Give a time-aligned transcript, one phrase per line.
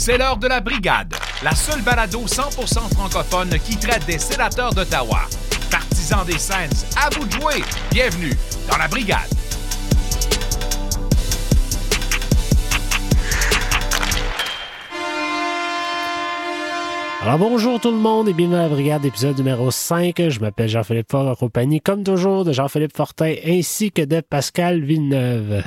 [0.00, 5.26] C'est l'heure de la brigade, la seule balado 100% francophone qui traite des sénateurs d'Ottawa.
[5.70, 7.62] Partisans des Sens, à vous de jouer.
[7.90, 8.32] Bienvenue
[8.70, 9.39] dans la brigade.
[17.22, 20.30] Alors bonjour tout le monde et bienvenue à la brigade épisode numéro 5.
[20.30, 24.80] Je m'appelle Jean-Philippe Fort en compagnie comme toujours de Jean-Philippe Fortin ainsi que de Pascal
[24.80, 25.62] Villeneuve.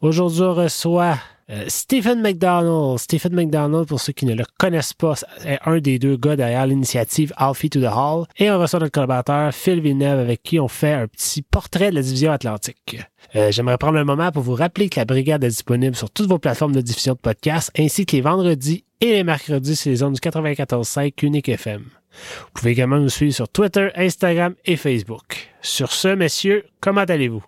[0.00, 1.16] Aujourd'hui on reçoit
[1.48, 2.98] euh, Stephen McDonald.
[2.98, 5.14] Stephen McDonald, pour ceux qui ne le connaissent pas,
[5.44, 8.24] est un des deux gars derrière l'initiative Alfie to the Hall.
[8.38, 11.94] Et on reçoit notre collaborateur Phil Villeneuve avec qui on fait un petit portrait de
[11.94, 12.98] la division atlantique.
[13.36, 16.28] Euh, J'aimerais prendre un moment pour vous rappeler que la brigade est disponible sur toutes
[16.28, 19.96] vos plateformes de diffusion de podcasts ainsi que les vendredis et les mercredis sur les
[19.96, 21.82] zones du 94.5 Unique FM.
[21.82, 25.50] Vous pouvez également nous suivre sur Twitter, Instagram et Facebook.
[25.60, 27.44] Sur ce, messieurs, comment allez-vous?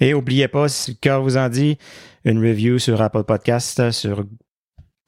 [0.00, 1.76] Et oubliez pas, si le cœur vous en dit,
[2.24, 4.24] une review sur Apple Podcast, sur.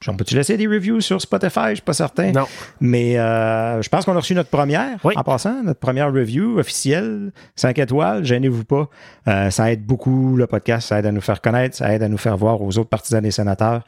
[0.03, 1.69] J'en peux-tu laisser des reviews sur Spotify?
[1.69, 2.31] Je suis pas certain.
[2.33, 2.45] Non.
[2.81, 5.13] Mais euh, je pense qu'on a reçu notre première, Oui.
[5.15, 8.89] en passant, notre première review officielle, 5 étoiles, gênez-vous pas.
[9.29, 12.09] Euh, ça aide beaucoup le podcast, ça aide à nous faire connaître, ça aide à
[12.09, 13.83] nous faire voir aux autres partisans des sénateurs.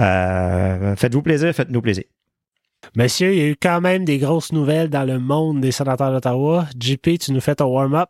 [0.00, 2.04] Euh, faites-vous plaisir, faites-nous plaisir.
[2.96, 6.12] Messieurs, il y a eu quand même des grosses nouvelles dans le monde des sénateurs
[6.12, 6.64] d'Ottawa.
[6.80, 8.08] JP, tu nous fais ton warm-up?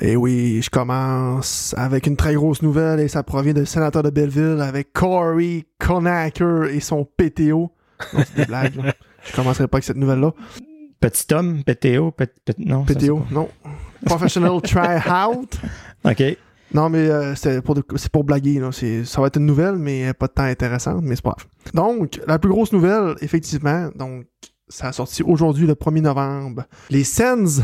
[0.00, 4.10] Et oui, je commence avec une très grosse nouvelle et ça provient du sénateur de
[4.10, 7.70] Belleville avec Corey Conacher et son PTO.
[8.14, 8.76] Non, c'est des blagues.
[8.76, 8.94] là.
[9.24, 10.32] Je commencerai pas avec cette nouvelle-là.
[10.98, 12.84] Petit homme, PTO, pet- pet- non.
[12.84, 13.48] PTO, non.
[14.04, 15.58] Professional Try-Out.
[16.04, 16.22] OK.
[16.74, 17.76] Non, mais euh, c'est pour,
[18.10, 18.58] pour blaguer.
[18.58, 18.70] Là.
[18.72, 21.46] Ça va être une nouvelle, mais pas de temps intéressante, mais c'est pas grave.
[21.74, 24.24] Donc, la plus grosse nouvelle, effectivement, donc
[24.68, 26.64] ça a sorti aujourd'hui, le 1er novembre.
[26.90, 27.60] Les Sens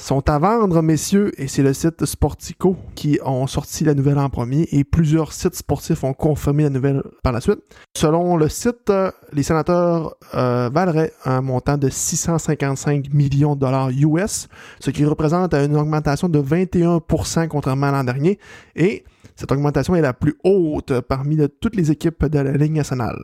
[0.00, 4.30] sont à vendre, messieurs, et c'est le site Sportico qui ont sorti la nouvelle en
[4.30, 7.60] premier, et plusieurs sites sportifs ont confirmé la nouvelle par la suite.
[7.96, 13.90] Selon le site, euh, les sénateurs euh, valeraient un montant de 655 millions de dollars
[13.90, 14.48] US,
[14.80, 18.38] ce qui représente une augmentation de 21% contrairement à l'an dernier,
[18.74, 19.04] et
[19.36, 23.18] cette augmentation est la plus haute parmi de toutes les équipes de la Ligue nationale.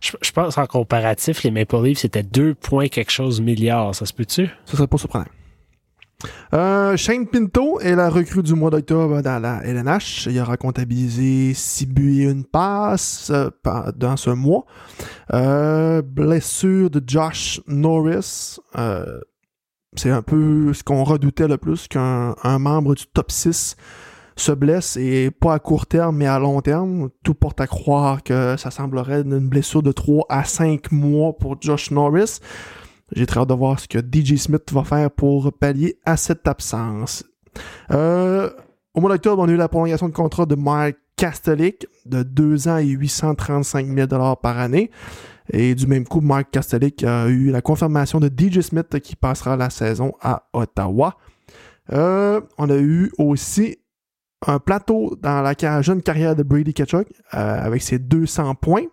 [0.00, 3.94] Je, je pense en comparatif, les Maple Leafs, c'était 2 points quelque chose milliards.
[3.94, 4.48] Ça se peut-tu?
[4.66, 5.24] Ce serait pas surprenant.
[6.52, 10.26] Euh, Shane Pinto est la recrue du mois d'octobre dans la LNH.
[10.30, 13.50] Il aura comptabilisé 6 buts et une passe euh,
[13.96, 14.64] dans ce mois.
[15.32, 18.58] Euh, blessure de Josh Norris.
[19.96, 23.76] C'est un peu ce qu'on redoutait le plus qu'un un membre du top 6
[24.36, 27.10] se blesse et pas à court terme mais à long terme.
[27.22, 31.56] Tout porte à croire que ça semblerait une blessure de 3 à 5 mois pour
[31.60, 32.40] Josh Norris.
[33.12, 36.48] J'ai très hâte de voir ce que DJ Smith va faire pour pallier à cette
[36.48, 37.24] absence.
[37.90, 38.50] Euh,
[38.94, 42.68] au mois d'octobre, on a eu la prolongation de contrat de Mike Kastelik de 2
[42.68, 44.90] ans et 835 000 par année.
[45.52, 49.56] Et du même coup, Mike Kastelik a eu la confirmation de DJ Smith qui passera
[49.56, 51.16] la saison à Ottawa.
[51.92, 53.76] Euh, on a eu aussi
[54.46, 58.84] un plateau dans la jeune carrière de Brady Ketchuk euh, avec ses 200 points.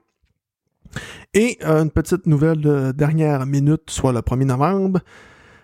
[1.34, 5.00] Et euh, une petite nouvelle de dernière minute, soit le 1er novembre.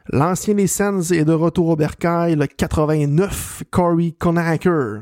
[0.09, 5.01] L'ancien des Sens est de retour au bercail, le 89 Corey Conacher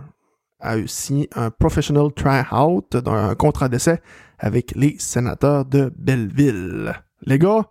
[0.60, 4.02] a eu signé un professional try-out, un contrat d'essai
[4.40, 6.94] avec les sénateurs de Belleville.
[7.22, 7.66] Les gars,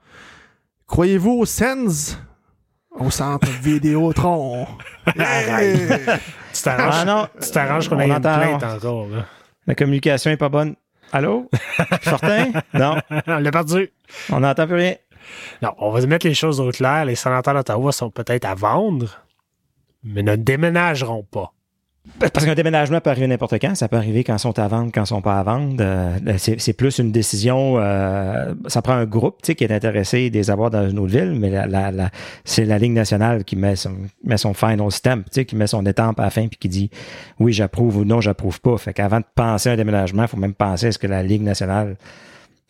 [0.86, 2.16] croyez-vous aux Sens?
[2.92, 4.66] Au centre Vidéotron.
[5.18, 5.88] Hey!
[6.52, 9.08] Tu t'arranges, Ah non, tu t'arranges qu'on on ait une entend- plainte encore.
[9.08, 9.24] Là.
[9.66, 10.76] La communication est pas bonne.
[11.12, 11.48] Allô?
[12.02, 12.52] Fortin?
[12.72, 13.92] Non, on l'a perdu.
[14.30, 14.94] on n'entend plus rien.
[15.62, 17.04] Non, on va mettre les choses au clair.
[17.04, 19.24] Les sénateurs d'Ottawa sont peut-être à vendre,
[20.02, 21.52] mais ne déménageront pas.
[22.18, 23.74] Parce qu'un déménagement peut arriver n'importe quand.
[23.74, 25.76] Ça peut arriver quand ils sont à vendre, quand ils sont pas à vendre.
[25.80, 27.78] Euh, c'est, c'est plus une décision.
[27.78, 30.98] euh, ça prend un groupe tu sais, qui est intéressé de les avoir dans une
[30.98, 32.10] autre ville, mais la,
[32.44, 35.66] c'est la Ligue nationale qui met son, met son final stamp, tu sais, qui met
[35.66, 36.90] son étampe à la fin puis qui dit
[37.40, 38.76] oui, j'approuve ou non, j'approuve pas.
[38.76, 41.22] Fait qu'avant de penser à un déménagement, il faut même penser à ce que la
[41.22, 41.96] Ligue nationale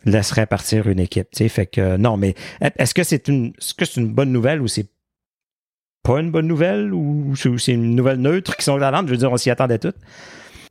[0.05, 1.29] laisserait partir une équipe.
[1.33, 1.49] tu sais.
[1.49, 2.35] Fait que euh, non, mais
[2.79, 4.87] est-ce que c'est une est-ce que c'est une bonne nouvelle ou c'est
[6.05, 9.09] pas une bonne nouvelle ou c'est une nouvelle neutre qui sont à vendre?
[9.09, 9.97] Je veux dire, on s'y attendait toutes.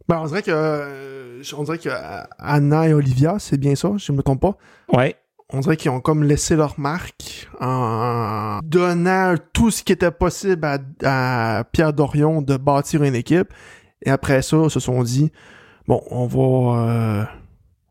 [0.08, 3.92] Ben, on dirait que euh, on dirait que euh, Anna et Olivia, c'est bien ça,
[3.98, 4.58] je me trompe pas?
[4.94, 5.16] Ouais.
[5.50, 10.66] On dirait qu'ils ont comme laissé leur marque en donnant tout ce qui était possible
[10.66, 10.78] à,
[11.60, 13.50] à Pierre Dorion de bâtir une équipe.
[14.04, 15.32] Et après ça, ils se sont dit
[15.88, 17.24] bon, on va euh,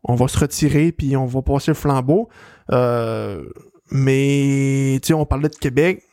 [0.03, 2.29] on va se retirer puis on va passer le flambeau.
[2.71, 3.43] Euh,
[3.91, 6.03] mais tu sais, on parlait de Québec.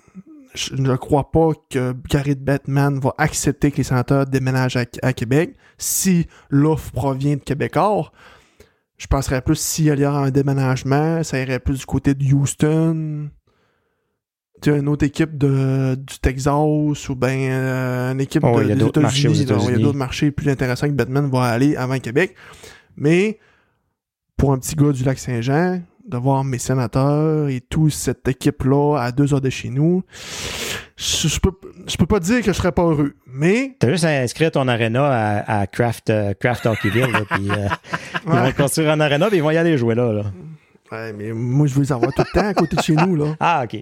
[0.55, 5.13] Je ne crois pas que Gary Batman va accepter que les sénateurs déménagent à, à
[5.13, 8.11] Québec si l'offre provient de Québécois.
[8.99, 13.31] Je penserais plus s'il y a un déménagement, ça irait plus du côté de Houston.
[14.61, 18.69] Tu une autre équipe de, du Texas ou bien euh, une équipe Oh, de, il
[18.69, 19.47] y a des États-Unis.
[19.47, 22.35] Il y a d'autres marchés plus intéressants que Batman va aller avant Québec.
[22.97, 23.39] Mais
[24.37, 25.81] pour un petit gars du lac Saint-Jean,
[26.11, 30.03] de voir mes sénateurs et toute cette équipe-là à deux heures de chez nous,
[30.97, 31.53] je, je peux,
[31.87, 33.15] je peux pas dire que je serais pas heureux.
[33.27, 37.51] Mais T'as juste à inscrire ton arena à, à Craft, euh, Craft Hockeyville, là, puis
[37.51, 37.69] euh,
[38.27, 40.13] ils vont construire un arena, puis ils vont y aller jouer là.
[40.13, 40.23] là.
[40.93, 43.15] Ouais, mais moi, je veux les avoir tout le temps à côté de chez nous,
[43.15, 43.37] là.
[43.41, 43.81] Ah, OK.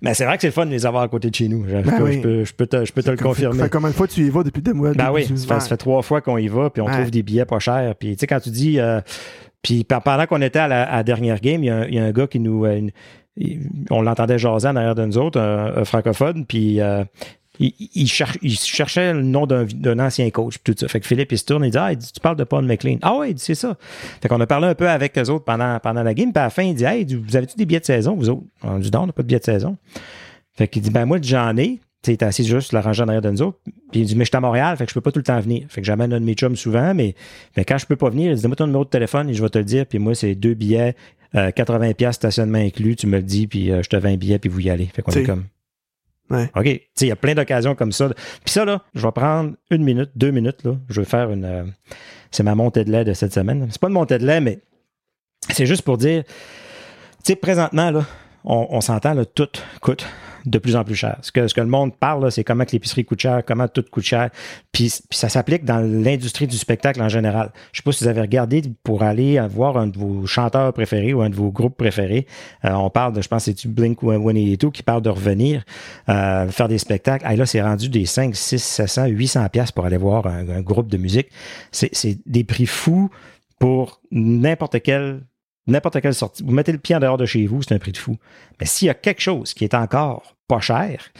[0.00, 1.66] Mais c'est vrai que c'est le fun de les avoir à côté de chez nous.
[1.68, 2.14] Je, je Ben peux, oui.
[2.14, 3.64] je peux, je peux te, je peux te le confirmer.
[3.64, 4.92] Fait combien de fois tu y vas depuis des mois?
[4.94, 6.92] Ben oui, ça fait, ça fait trois fois qu'on y va, puis on Ouais.
[6.92, 7.94] trouve des billets pas chers.
[7.96, 8.80] Puis tu sais, quand tu dis...
[8.80, 9.02] euh,
[9.66, 12.38] puis pe- pendant qu'on était à la, dernière game, il y, a un- gars qui
[12.38, 12.64] nous...
[12.64, 12.82] euh,
[13.90, 16.80] on l'entendait jaser en arrière de nous autres, un, francophone, puis...
[16.80, 17.02] euh,
[17.58, 20.86] il, il cher- il cherchait le nom d'un ancien coach, tout ça.
[20.88, 22.98] Fait que Philippe, il se tourne, dit Ah, dit, tu parles de Paul McLean.
[23.00, 23.76] Ah ouais, il dit c'est ça.
[24.20, 26.50] Fait qu'on a parlé un peu avec eux autres pendant, la game, puis à la
[26.50, 28.42] fin, il dit Hey, vous avez-tu des billets de saison, vous autres?
[28.62, 29.76] On dit Non, on n'a pas de billets de saison.
[30.54, 31.80] Fait qu'il dit Ben moi, j'en ai.
[32.14, 33.58] Tu assis juste la rangée en arrière de nous autres.
[33.90, 35.24] Puis il dit, mais je suis à Montréal, fait que je peux pas tout le
[35.24, 35.66] temps venir.
[35.68, 37.14] Fait que j'amène un de mes chums souvent, mais,
[37.56, 39.42] mais quand je peux pas venir, il dit, donne-moi ton numéro de téléphone et je
[39.42, 39.86] vais te le dire.
[39.86, 40.94] Puis moi, c'est deux billets,
[41.34, 42.96] euh, 80 pièces stationnement inclus.
[42.96, 44.86] Tu me le dis, puis euh, je te vends un billet, puis vous y allez.
[44.86, 45.44] Fait qu'on est comme.
[46.30, 46.50] Ouais.
[46.56, 46.64] OK.
[46.64, 48.08] Tu sais, il y a plein d'occasions comme ça.
[48.08, 50.76] Puis ça, là, je vais prendre une minute, deux minutes, là.
[50.88, 51.44] Je vais faire une.
[51.44, 51.64] euh,
[52.32, 53.66] c'est ma montée de lait de cette semaine.
[53.70, 54.58] C'est pas une montée de lait, mais
[55.50, 56.24] c'est juste pour dire.
[56.24, 58.04] Tu sais, présentement, là,
[58.44, 59.48] on, on s'entend, là, tout
[59.80, 60.06] coûte
[60.46, 61.18] de plus en plus cher.
[61.22, 63.84] Ce que, ce que le monde parle, c'est comment que l'épicerie coûte cher, comment tout
[63.90, 64.30] coûte cher.
[64.72, 67.50] Puis, puis ça s'applique dans l'industrie du spectacle en général.
[67.72, 71.12] Je sais pas si vous avez regardé pour aller voir un de vos chanteurs préférés
[71.12, 72.26] ou un de vos groupes préférés.
[72.64, 75.64] Euh, on parle de, je pense, c'est Blink ou et tout qui parle de revenir
[76.08, 77.26] euh, faire des spectacles.
[77.30, 80.60] Et là, c'est rendu des 5, 6, 700, 800 pièces pour aller voir un, un
[80.60, 81.28] groupe de musique.
[81.72, 83.10] C'est des prix fous
[83.58, 85.22] pour n'importe quel
[85.66, 86.42] n'importe quelle sortie.
[86.42, 88.16] Vous mettez le pied en dehors de chez vous, c'est un prix de fou.
[88.60, 91.10] Mais s'il y a quelque chose qui est encore pas cher,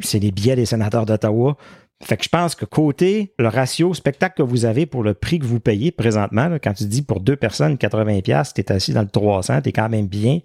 [0.00, 1.56] c'est les billets des sénateurs d'Ottawa.
[2.02, 5.38] Fait que je pense que côté le ratio spectacle que vous avez pour le prix
[5.38, 9.02] que vous payez présentement, quand tu dis pour deux personnes 80 pièces, t'es assis dans
[9.02, 10.40] le 300, t'es quand même bien.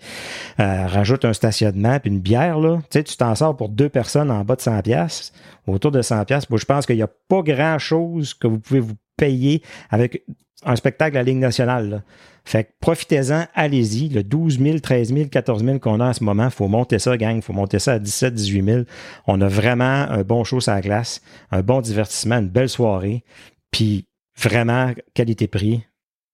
[0.60, 3.90] Euh, rajoute un stationnement puis une bière là, tu sais tu t'en sors pour deux
[3.90, 5.33] personnes en bas de 100 pièces,
[5.66, 6.48] autour de 100 pièces.
[6.48, 10.24] Moi je pense qu'il n'y a pas grand chose que vous pouvez vous payer avec
[10.63, 12.04] un spectacle à la Ligue nationale.
[12.48, 14.08] Fait que profitez-en, allez-y.
[14.08, 17.18] Le 12 000, 13 000, 14 000 qu'on a en ce moment, faut monter ça,
[17.18, 17.42] gang.
[17.42, 18.82] faut monter ça à 17 18 000.
[19.28, 21.22] On a vraiment un bon show sur la glace,
[21.52, 23.26] un bon divertissement, une belle soirée.
[23.70, 24.06] Puis
[24.42, 25.84] vraiment, qualité-prix.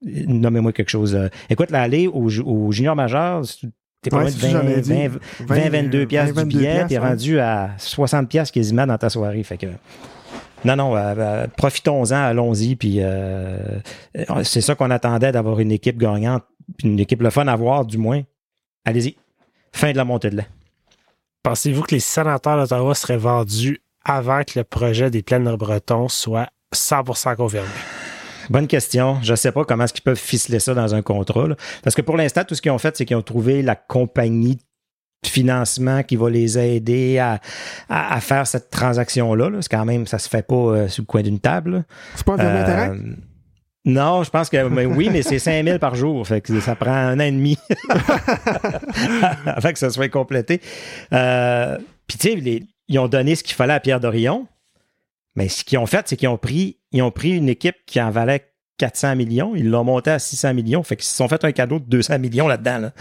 [0.04, 1.16] Nommez-moi quelque chose.
[1.16, 1.30] euh.
[1.50, 1.70] Écoute,
[2.14, 3.42] au, ju- au junior majeur,
[4.04, 5.08] t'es pas Ouais, loin de c'est ça, 20, j'avais dit.
[5.48, 7.08] 20, 20, 22 piastres du 22 billet, t'es ouais.
[7.10, 9.42] rendu à 60 piastres quasiment dans ta soirée.
[9.42, 9.66] Fait que
[10.66, 13.58] non, non, euh, euh, profitons-en, allons-y, puis euh,
[14.44, 16.44] c'est ça qu'on attendait d'avoir une équipe gagnante,
[16.78, 18.22] puis une équipe le fun à voir, du moins.
[18.86, 19.18] Allez-y.
[19.74, 20.48] Fin de la montée de lait.
[21.44, 26.50] Pensez-vous que les sénateurs d'Ottawa seraient vendus avant que le projet des plaines bretons soit
[26.74, 27.68] 100% confirmé?
[28.50, 29.20] Bonne question.
[29.22, 31.48] Je ne sais pas comment est-ce qu'ils peuvent ficeler ça dans un contrat.
[31.48, 31.56] là.
[31.82, 34.60] Parce que pour l'instant, tout ce qu'ils ont fait, c'est qu'ils ont trouvé la compagnie
[35.28, 37.40] financement qui va les aider à,
[37.90, 39.50] à- à faire cette transaction-là.
[39.50, 39.58] là.
[39.62, 41.86] C'est quand même, ça se fait pas euh, sur le coin d'une table.
[42.16, 42.92] C'est pas un Euh, intérêt?
[43.86, 46.26] Non, je pense que mais oui, mais c'est 5 000 par jour.
[46.26, 47.58] Fait que ça prend un an et demi
[49.46, 50.62] avant que ça soit complété.
[51.14, 51.78] Euh,
[52.08, 54.48] Puis tu sais, ils ont donné ce qu'il fallait à Pierre Dorion.
[55.36, 58.00] Mais ce qu'ils ont fait, c'est qu'ils ont pris, ils ont pris une équipe qui
[58.00, 58.46] en valait
[58.78, 60.84] 400 millions, ils l'ont monté à 600 millions.
[60.84, 62.78] Fait qu'ils se sont fait un cadeau de 200 millions là-dedans.
[62.78, 62.92] là.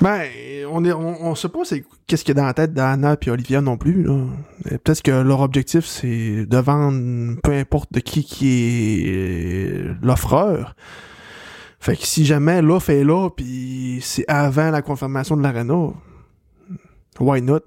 [0.00, 0.28] Ben,
[0.70, 1.60] on est, on, sait pas
[2.06, 4.06] qu'est-ce qu'il y a dans la tête d'Anna et Olivia non plus.
[4.64, 10.76] Peut-être que leur objectif c'est de vendre peu importe de qui qui est euh, l'offreur.
[11.80, 15.90] Fait que si jamais l'offre est là puis c'est avant la confirmation de l'arena,
[17.18, 17.60] why not?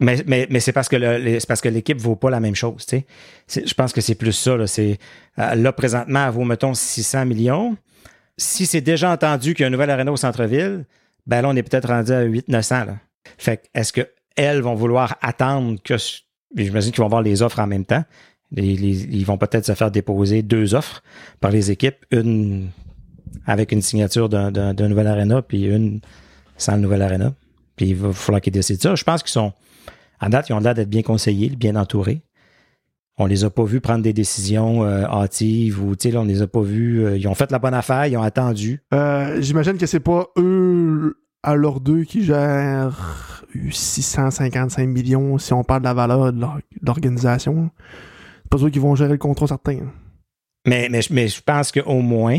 [0.00, 2.54] Mais, mais, mais c'est parce que le- c'est parce que l'équipe vaut pas la même
[2.54, 3.04] chose, tu
[3.48, 3.64] sais.
[3.66, 4.56] Je pense que c'est plus ça.
[4.56, 4.98] Là, C'est,
[5.38, 7.76] euh, là, présentement, elle vaut, mettons, 600 millions.
[8.36, 10.84] Si c'est déjà entendu qu'il y a un nouvel arena au centre-ville,
[11.28, 12.86] ben là, on est peut-être rendu à 800-900.
[12.86, 12.96] Là.
[13.36, 15.94] Fait que, est-ce qu'elles vont vouloir attendre que...
[16.56, 18.02] J'imagine qu'ils vont voir les offres en même temps.
[18.56, 21.02] Ils vont peut-être se faire déposer deux offres
[21.40, 22.06] par les équipes.
[22.10, 22.70] Une
[23.46, 26.00] avec une signature d'un, nouvel arena, puis une
[26.56, 27.34] sans le nouvel arena.
[27.76, 28.94] Puis il va falloir qu'ils décident ça.
[28.94, 29.52] Je pense qu'ils sont...
[30.20, 32.22] À date, ils ont l'air d'être bien conseillés, bien entourés.
[33.18, 36.24] On les a pas vus prendre des décisions euh, hâtives ou, tu sais, là, on
[36.24, 37.04] les a pas vus.
[37.04, 38.80] euh, ils ont fait la bonne affaire, ils ont attendu.
[38.94, 45.64] Euh, J'imagine que c'est pas eux à leurs deux qui gèrent 655 millions si on
[45.64, 47.70] parle de la valeur de l'or- de l'organisation.
[48.42, 49.78] C'est pas eux qui vont gérer le contrat certain.
[50.66, 52.34] Mais, mais, je- mais je pense qu'au moins,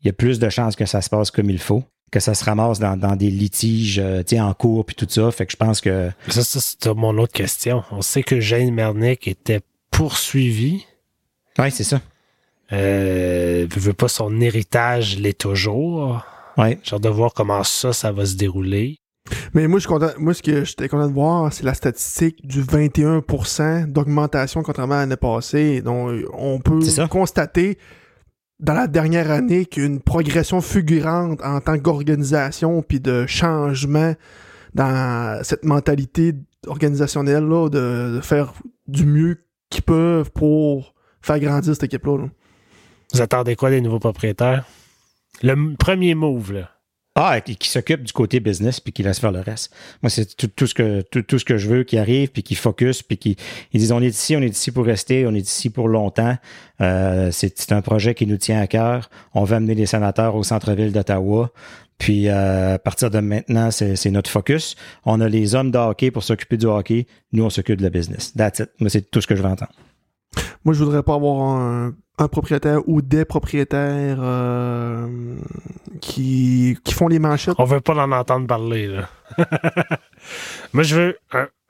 [0.00, 2.34] il y a plus de chances que ça se passe comme il faut, que ça
[2.34, 5.30] se ramasse dans, des litiges euh, en cours puis tout ça.
[5.30, 6.10] Fait que je pense que.
[6.28, 7.82] Ça, c'est mon autre question.
[7.90, 9.60] On sait que Jane Mernick était
[9.98, 10.86] poursuivi.
[11.58, 12.00] Oui, c'est ça.
[12.72, 16.24] Euh, veut pas son héritage l'est toujours.
[16.56, 16.78] Ouais.
[16.92, 18.98] Hâte de voir comment ça, ça va se dérouler.
[19.54, 22.46] Mais moi, je suis content, moi, ce que j'étais content de voir, c'est la statistique
[22.46, 25.82] du 21% d'augmentation contrairement à l'année passée.
[25.82, 26.78] Donc, on peut
[27.10, 27.76] constater
[28.60, 34.14] dans la dernière année qu'une progression fulgurante en tant qu'organisation puis de changement
[34.74, 36.34] dans cette mentalité
[36.68, 38.54] organisationnelle là, de, faire
[38.86, 39.38] du mieux
[39.70, 42.28] qu'ils peuvent pour faire grandir cette équipe-là.
[43.12, 44.64] Vous attendez quoi des nouveaux propriétaires?
[45.42, 46.70] Le premier move, là.
[47.20, 49.74] Ah, qui, s'occupe du côté business puis qui laisse faire le reste.
[50.02, 53.02] Moi, c'est tout, ce que tout, ce que je veux qui arrive puis qui focus
[53.02, 53.36] puis qui
[53.72, 56.36] ils disent on est ici, on est ici pour rester, on est ici pour longtemps.
[56.80, 59.10] Euh, c'est un projet qui nous tient à cœur.
[59.34, 61.50] On veut amener les sénateurs au centre-ville d'Ottawa.
[61.98, 64.76] Puis euh, à partir de maintenant, c'est notre focus.
[65.04, 67.06] On a les hommes de hockey pour s'occuper du hockey.
[67.32, 68.32] Nous, on s'occupe de la business.
[68.34, 68.70] That's it.
[68.80, 69.72] Moi, c'est tout ce que je veux entendre.
[70.64, 71.94] Moi, je voudrais pas avoir un,
[72.30, 75.36] propriétaire ou des propriétaires euh,
[76.00, 77.54] qui, font les manchettes.
[77.58, 78.86] On veut pas en entendre parler.
[78.86, 79.08] Là.
[80.72, 81.18] Moi, je veux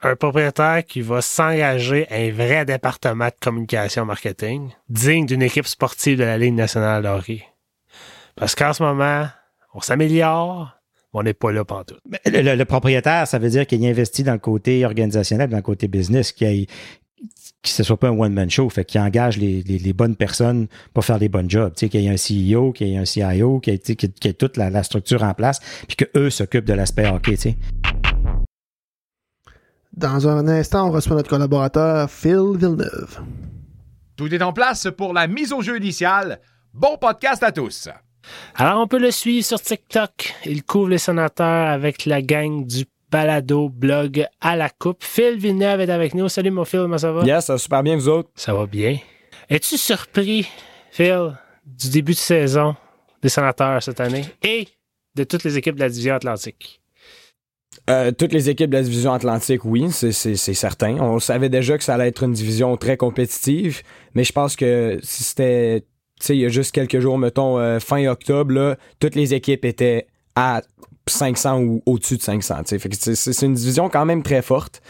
[0.02, 5.66] un, propriétaire qui va s'engager à un vrai département de communication marketing digne d'une équipe
[5.66, 7.44] sportive de la Ligue nationale de hockey.
[8.36, 9.26] Parce qu'en ce moment,
[9.74, 10.78] on s'améliore,
[11.12, 11.96] on n'est pas là partout.
[12.26, 15.88] Le, le, propriétaire, ça veut dire qu'il investit dans le côté organisationnel, dans le côté
[15.88, 16.66] business, qu'il
[17.62, 21.18] que ce soit pas un one-man show, fait qu'il engage les, bonnes personnes pour faire
[21.18, 21.72] les bonnes jobs.
[21.74, 24.32] Tu sais, qu'il y ait un CEO, qu'il y ait un CIO, qu'il y ait,
[24.32, 27.56] toute la, structure en place, puis qu'eux s'occupent de l'aspect hockey, tu sais.
[29.92, 33.20] Dans un instant, on reçoit notre collaborateur Phil Villeneuve.
[34.16, 36.40] Tout est en place pour la mise au jeu initiale.
[36.72, 37.88] Bon podcast à tous.
[38.54, 40.34] Alors, on peut le suivre sur TikTok.
[40.44, 45.02] Il couvre les sénateurs avec la gang du balado, blog à la coupe.
[45.02, 46.28] Phil Villeneuve est avec nous.
[46.28, 47.24] Salut mon Phil, comment ça va?
[47.24, 48.30] Yes, ça va super bien, vous autres?
[48.34, 48.98] Ça va bien.
[49.48, 50.46] Es-tu surpris,
[50.90, 51.32] Phil,
[51.64, 52.76] du début de saison
[53.22, 54.68] des sénateurs cette année et
[55.14, 56.80] de toutes les équipes de la division Atlantique?
[57.88, 60.96] Euh, toutes les équipes de la division Atlantique, oui, c'est certain.
[61.00, 63.82] On savait déjà que ça allait être une division très compétitive,
[64.14, 65.84] mais je pense que si c'était,
[66.26, 70.06] sais, il y a juste quelques jours, mettons, euh, fin octobre, toutes les équipes étaient
[70.34, 70.62] à
[71.06, 72.62] 500 ou au-dessus de 500.
[72.64, 74.82] C'est une division quand même très forte,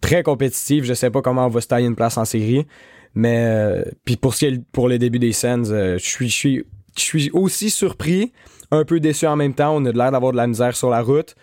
[0.00, 0.84] très compétitive.
[0.84, 2.66] Je sais pas comment on va se tailler une place en série.
[3.14, 6.64] Mais euh, puis pour ce qui est pour le début des scènes, euh, je suis
[6.96, 8.32] je suis aussi surpris,
[8.70, 9.74] un peu déçu en même temps.
[9.76, 11.34] On a l'air d'avoir de la misère sur la route.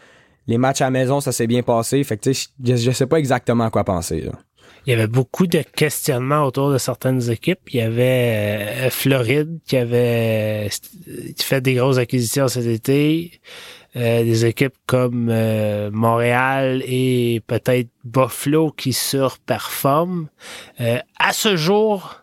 [0.48, 2.04] Les matchs à maison, ça s'est bien passé.
[2.04, 4.30] Fait que je, je sais pas exactement quoi penser.
[4.86, 7.60] Il y avait beaucoup de questionnements autour de certaines équipes.
[7.72, 10.70] Il y avait euh, Floride qui avait
[11.40, 13.42] fait des grosses acquisitions cet été.
[13.98, 20.28] Euh, des équipes comme euh, Montréal et peut-être Buffalo qui surperforment.
[20.82, 22.18] Euh, à ce jour,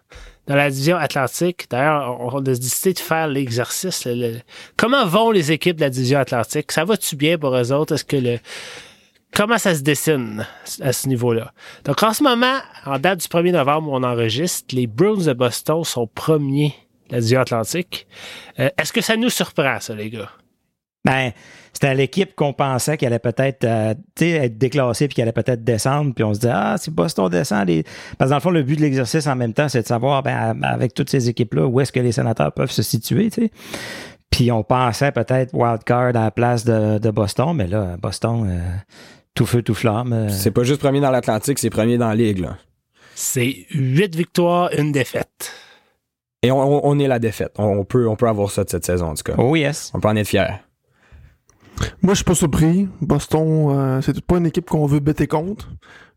[0.47, 4.07] dans la division Atlantique, d'ailleurs, on a décidé de faire l'exercice.
[4.77, 6.73] comment vont les équipes de la division Atlantique?
[6.73, 7.95] Ça va-tu bien pour eux autres?
[7.95, 8.39] Est-ce que le
[9.35, 10.47] comment ça se dessine
[10.81, 11.53] à ce niveau-là.
[11.85, 15.33] Donc, en ce moment, en date du 1er novembre où on enregistre, les Bruins de
[15.33, 16.75] Boston sont premiers
[17.13, 18.07] la division Atlantique.
[18.57, 20.31] Est-ce que ça nous surprend, ça, les gars?
[21.05, 21.33] Ben,
[21.73, 26.15] c'était l'équipe qu'on pensait qu'elle allait peut-être euh, être déclassée puis qu'elle allait peut-être descendre.
[26.15, 27.67] Puis on se dit Ah, si Boston descend,
[28.19, 30.23] parce que dans le fond, le but de l'exercice en même temps, c'est de savoir,
[30.23, 33.51] ben, avec toutes ces équipes-là, où est-ce que les sénateurs peuvent se situer, tu sais.
[34.31, 38.61] Puis on pensait peut-être wildcard à la place de, Boston, mais là, Boston, euh,
[39.35, 40.13] tout feu, tout flamme.
[40.13, 40.29] Euh.
[40.29, 42.59] C'est pas juste premier dans l'Atlantique, c'est premier dans la Ligue, là.
[43.15, 45.53] C'est huit victoires, une défaite.
[46.43, 47.53] Et on, est la défaite.
[47.59, 49.35] On, peut, on peut avoir ça de cette saison, en tout cas.
[49.39, 49.93] Oh yes.
[49.95, 50.59] On peut en être fier.
[52.03, 52.89] Moi, je suis pas surpris.
[53.01, 55.71] Boston, euh, c'est pas une équipe qu'on veut bêter contre.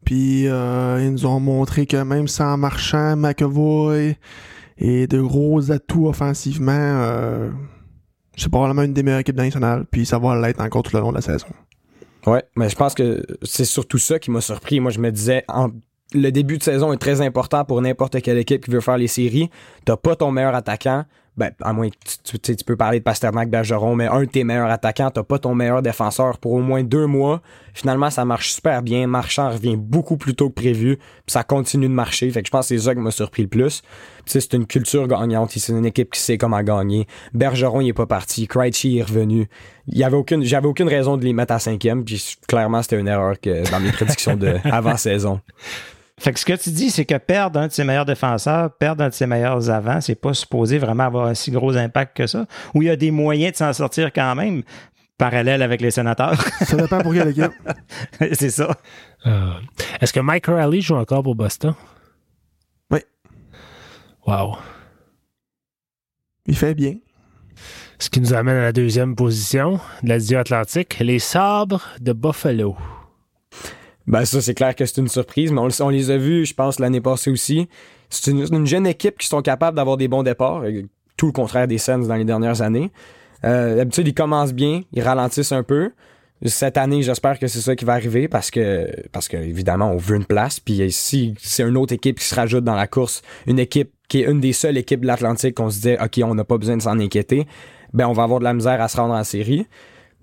[0.03, 4.15] Puis euh, ils nous ont montré que même sans Marchand, McAvoy
[4.77, 7.49] et de gros atouts offensivement, euh,
[8.35, 9.85] c'est probablement une des meilleures équipes nationales.
[9.89, 11.47] Puis ça va l'être encore tout le long de la saison.
[12.25, 14.79] Ouais, mais je pense que c'est surtout ça qui m'a surpris.
[14.79, 15.45] Moi, je me disais,
[16.13, 19.07] le début de saison est très important pour n'importe quelle équipe qui veut faire les
[19.07, 19.49] séries.
[19.85, 21.05] T'as pas ton meilleur attaquant
[21.37, 24.43] ben, à moins que tu, tu, peux parler de Pasternak, Bergeron, mais un de tes
[24.43, 27.41] meilleurs attaquants, t'as pas ton meilleur défenseur pour au moins deux mois.
[27.73, 29.05] Finalement, ça marche super bien.
[29.05, 32.29] Marchand revient beaucoup plus tôt que prévu, puis ça continue de marcher.
[32.29, 33.81] Fait que je pense que c'est ça qui m'a surpris le plus.
[34.25, 35.51] c'est une culture gagnante.
[35.51, 37.05] C'est une équipe qui sait comment gagner.
[37.33, 38.47] Bergeron, il est pas parti.
[38.47, 39.49] Krejci est revenu.
[39.87, 42.99] Il y avait aucune, j'avais aucune raison de les mettre à cinquième, puis clairement, c'était
[42.99, 45.41] une erreur que dans mes prédictions de avant saison.
[46.17, 49.03] Fait que ce que tu dis, c'est que perdre un de ses meilleurs défenseurs, perdre
[49.03, 52.25] un de ses meilleurs avants, c'est pas supposé vraiment avoir un si gros impact que
[52.25, 52.45] ça.
[52.73, 54.63] Ou il y a des moyens de s'en sortir quand même,
[55.17, 56.41] parallèle avec les sénateurs.
[56.61, 57.51] Ça dépend pour quelle équipe.
[58.33, 58.69] c'est ça.
[59.25, 59.53] Euh,
[59.99, 61.73] Est-ce que Mike Riley joue encore pour Boston?
[62.89, 62.99] Oui.
[64.25, 64.57] Wow.
[66.45, 66.95] Il fait bien.
[67.99, 72.13] Ce qui nous amène à la deuxième position de la division Atlantique, les sabres de
[72.13, 72.77] Buffalo.
[74.07, 76.79] Ben ça, c'est clair que c'est une surprise, mais on, les a vus, je pense,
[76.79, 77.67] l'année passée aussi.
[78.09, 80.63] C'est une, une, jeune équipe qui sont capables d'avoir des bons départs,
[81.17, 82.91] tout le contraire des Sens dans les dernières années.
[83.43, 85.91] Euh, D'habitude, ils commencent bien, ils ralentissent un peu.
[86.45, 89.97] Cette année, j'espère que c'est ça qui va arriver parce que, parce que évidemment, on
[89.97, 90.59] veut une place.
[90.59, 94.21] Puis si c'est une autre équipe qui se rajoute dans la course, une équipe qui
[94.21, 96.77] est une des seules équipes de l'Atlantique qu'on se disait, OK, on n'a pas besoin
[96.77, 97.47] de s'en inquiéter,
[97.93, 99.65] ben on va avoir de la misère à se rendre en série.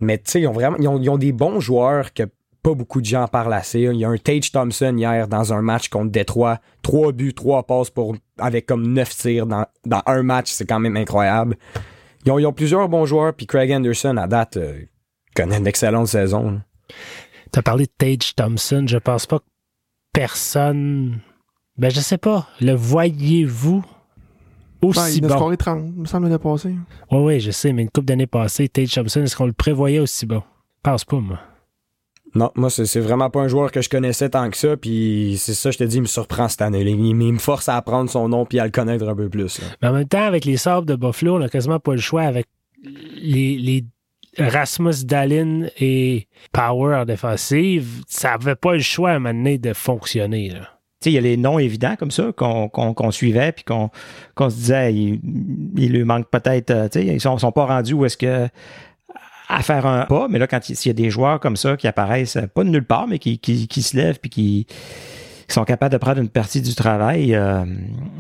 [0.01, 2.25] Mais tu sais, ils ont vraiment, ils ont des bons joueurs que
[2.63, 3.81] pas beaucoup de gens parlent assez.
[3.81, 6.61] Il y a un Tage Thompson hier dans un match contre Détroit.
[6.83, 10.51] Trois buts, trois passes pour, avec comme neuf tirs dans, dans un match.
[10.51, 11.57] C'est quand même incroyable.
[12.25, 13.35] Ils ont, ils ont, plusieurs bons joueurs.
[13.35, 14.81] Puis Craig Anderson, à date, euh,
[15.35, 16.61] connaît une excellente saison.
[17.53, 18.85] Tu as parlé de Tage Thompson.
[18.87, 19.45] Je pense pas que
[20.13, 21.19] personne.
[21.79, 22.47] Ben, je sais pas.
[22.61, 23.85] Le voyez-vous
[24.83, 25.37] aussi ben, il bon?
[25.37, 26.75] scoré 30, il me semble, l'année passée.
[27.11, 30.01] Oui, oui, je sais, mais une couple d'années passées, Tage Thompson, est-ce qu'on le prévoyait
[30.01, 30.43] aussi bon?
[30.77, 31.39] Je pense pas, moi.
[32.35, 34.77] Non, moi, c'est vraiment pas un joueur que je connaissais tant que ça.
[34.77, 36.81] Puis c'est ça, je te dis, il me surprend cette année.
[36.81, 39.61] Il, il, me force à apprendre son nom puis à le connaître un peu plus.
[39.61, 39.67] Là.
[39.83, 42.23] Mais en même temps, avec les sabres de Buffalo, on n'a quasiment pas le choix
[42.23, 42.47] avec
[43.21, 43.85] les, les
[44.39, 48.03] Rasmus Dallin et Power en défensive.
[48.09, 50.51] Ça n'avait pas le choix à un moment donné de fonctionner.
[50.51, 50.69] Là.
[51.05, 53.91] Il y a les noms évidents comme ça qu'on qu qu suivait puis qu'on
[54.37, 55.21] qu se disait il,
[55.77, 56.71] il lui manque peut-être.
[56.71, 58.49] Euh, ils sont, sont pas rendus où est-ce que
[59.53, 61.87] à faire un pas, mais là, quand il y a des joueurs comme ça qui
[61.87, 64.67] apparaissent, pas de nulle part, mais qui, qui, qui se lèvent puis qui,
[65.47, 67.65] qui, sont capables de prendre une partie du travail, euh,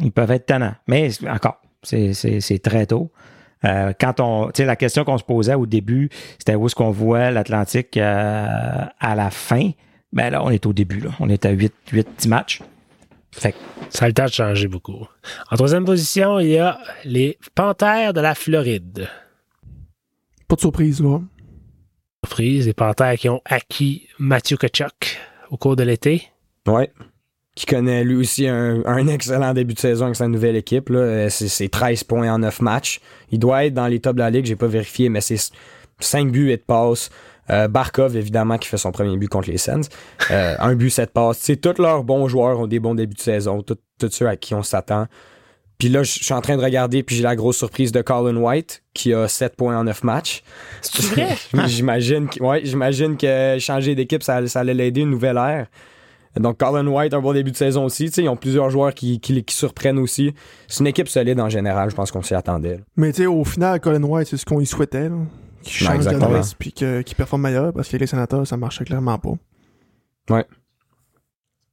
[0.02, 0.74] ils peuvent être tannants.
[0.86, 3.10] Mais encore, c'est très tôt.
[3.64, 6.74] Euh, quand on, tu sais, la question qu'on se posait au début, c'était où est-ce
[6.74, 9.70] qu'on voit l'Atlantique euh, à la fin?
[10.12, 11.10] Ben là, on est au début, là.
[11.20, 12.60] On est à 8, 8 10 matchs.
[13.30, 15.06] Fait que, ça a le temps de changer beaucoup.
[15.50, 19.08] En troisième position, il y a les Panthères de la Floride.
[20.48, 21.20] Pas de surprise, là.
[22.24, 25.18] Surprise, les Panthères qui ont acquis Matthew Kachuk
[25.50, 26.28] au cours de l'été.
[26.66, 26.90] Ouais.
[27.56, 30.90] Qui connaît lui aussi un, excellent début de saison avec sa nouvelle équipe.
[31.28, 33.00] C'est 13 points en 9 matchs.
[33.30, 35.36] Il doit être dans les tops de la ligue, j'ai pas vérifié, mais c'est
[35.98, 37.10] 5 buts et de passes.
[37.50, 39.88] Euh, Barkov, évidemment, qui fait son premier but contre les Sens.
[40.30, 41.38] Euh, un but, 7 passes.
[41.38, 43.62] C'est tous leurs bons joueurs ont des bons débuts de saison.
[43.62, 43.76] Tous
[44.10, 45.08] ceux à qui on s'attend.
[45.82, 48.36] Puis là, je suis en train de regarder, puis j'ai la grosse surprise de Colin
[48.36, 50.44] White, qui a 7 points en 9 matchs.
[50.80, 51.36] C'est vrai?
[51.66, 55.66] j'imagine que, ouais, j'imagine que changer d'équipe, ça, ça allait l'aider une nouvelle ère.
[56.36, 58.04] Donc, Colin White, un bon début de saison aussi.
[58.04, 60.32] Tu sais, ils ont plusieurs joueurs qui, qui, qui surprennent aussi.
[60.68, 62.76] C'est une équipe solide en général, je pense qu'on s'y attendait.
[62.76, 62.84] Là.
[62.96, 65.08] Mais tu sais, au final, Colin White, c'est ce qu'on y souhaitait.
[65.08, 65.16] Là.
[65.64, 69.34] Qu'il change d'adresse puis qu'il performe meilleur, parce que les sénateurs, ça marchait clairement pas.
[70.30, 70.46] Ouais.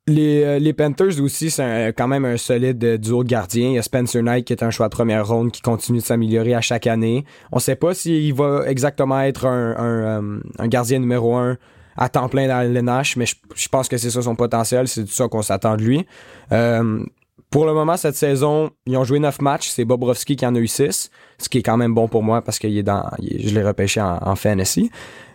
[0.08, 3.70] Les, euh, les, Panthers aussi, c'est quand même un solide euh, duo de gardiens.
[3.70, 6.04] Il y a Spencer Knight qui est un choix de première ronde qui continue de
[6.04, 7.26] s'améliorer à chaque année.
[7.52, 11.58] On ne sait pas s'il va exactement être un, un, gardien numéro un
[11.96, 14.88] à temps plein dans l'NH, mais je, pense que c'est ça son potentiel.
[14.88, 16.06] C'est tout ça qu'on s'attend de lui.
[16.52, 17.04] Euh,
[17.52, 19.70] pour le moment, cette saison, ils ont joué 9 matchs.
[19.70, 22.42] C'est Bobrovski qui en a eu 6, ce qui est quand même bon pour moi
[22.42, 24.90] parce il, je l'ai repêché en, en fantasy.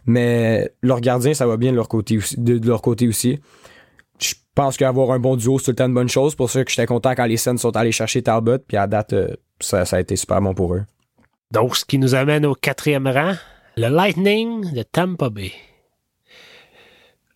[0.06, 1.78] Mais leur gardien, ça va bien de.
[2.38, 3.40] De, de leur côté aussi.
[4.54, 6.34] Pense qu'avoir un bon duo, c'est tout le temps une bonne chose.
[6.34, 8.58] Pour ça que j'étais content quand les Suns sont allés chercher Talbot.
[8.58, 9.14] Puis à date,
[9.60, 10.84] ça, ça a été super bon pour eux.
[11.50, 13.34] Donc, ce qui nous amène au quatrième rang,
[13.76, 15.52] le Lightning de Tampa Bay.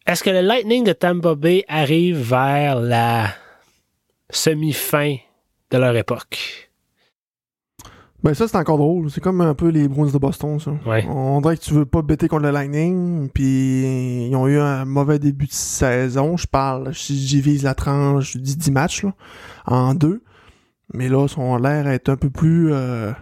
[0.06, 3.28] Est-ce que le Lightning de Tampa Bay arrive vers la
[4.30, 5.16] semi-fin
[5.70, 6.67] de leur époque?
[8.24, 9.10] Ben ça, c'est encore drôle.
[9.10, 10.72] C'est comme un peu les Bruins de Boston, ça.
[10.86, 11.06] Ouais.
[11.08, 14.84] On dirait que tu veux pas bêter contre le Lightning, puis ils ont eu un
[14.84, 16.36] mauvais début de saison.
[16.36, 19.12] Je parle, si j'y vise la tranche, je dis 10 matchs, là,
[19.66, 20.22] en deux.
[20.92, 23.12] Mais là, ils ont l'air être un peu plus euh,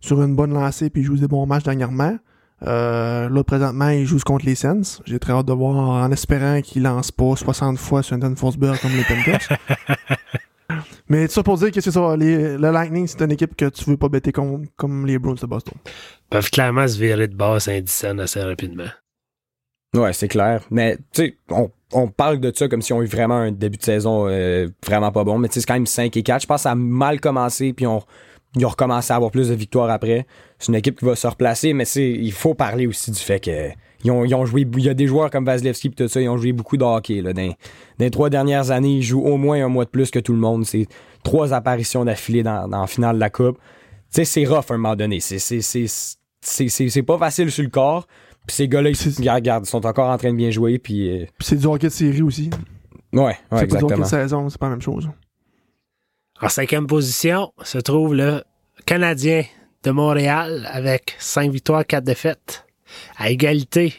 [0.00, 2.16] sur une bonne lancée, puis ils jouent des bons matchs dernièrement.
[2.64, 5.02] Euh, là, présentement, ils jouent contre les Sens.
[5.04, 8.78] J'ai très hâte de voir, en espérant qu'ils lancent pas 60 fois sur un Forsberg
[8.80, 9.48] comme les Panthers.
[11.08, 13.68] Mais tout ça pour dire que c'est ça, les, le Lightning, c'est une équipe que
[13.68, 15.74] tu veux pas bêter contre, comme les Bruins de Boston.
[15.84, 18.88] Ils peuvent clairement se virer de base Indicen assez rapidement.
[19.94, 20.62] Ouais, c'est clair.
[20.70, 23.76] Mais, tu sais, on, on, parle de ça comme si on eu vraiment un début
[23.76, 25.38] de saison euh, vraiment pas bon.
[25.38, 26.42] Mais tu sais, c'est quand même 5 et 4.
[26.42, 28.02] Je pense que ça a mal commencé, puis on,
[28.56, 30.26] ils ont recommencé à avoir plus de victoires après.
[30.58, 33.70] C'est une équipe qui va se replacer, mais il faut parler aussi du fait que
[34.04, 36.20] ils ont, ils ont joué, il y a des joueurs comme Vasilevski et tout ça,
[36.20, 37.20] ils ont joué beaucoup de hockey.
[37.20, 37.32] Là.
[37.32, 37.54] Dans, dans
[37.98, 40.38] les trois dernières années, ils jouent au moins un mois de plus que tout le
[40.38, 40.64] monde.
[40.64, 40.86] C'est
[41.22, 43.58] trois apparitions d'affilée dans, dans la finale de la Coupe.
[43.58, 43.62] Tu
[44.16, 45.20] sais, c'est rough à un moment donné.
[45.20, 48.06] C'est, pas facile sur le corps.
[48.46, 50.78] Puis ces gars-là, ils, regardent, sont encore en train de bien jouer.
[50.78, 52.50] Puis, euh, c'est du hockey de série aussi.
[53.12, 53.98] ouais, ouais, c'est du hockey exactement.
[53.98, 55.08] de saison, c'est pas la même chose.
[56.40, 58.42] En cinquième position se trouve le
[58.84, 59.44] Canadien
[59.84, 62.66] de Montréal avec 5 victoires, 4 défaites.
[63.18, 63.94] À égalité.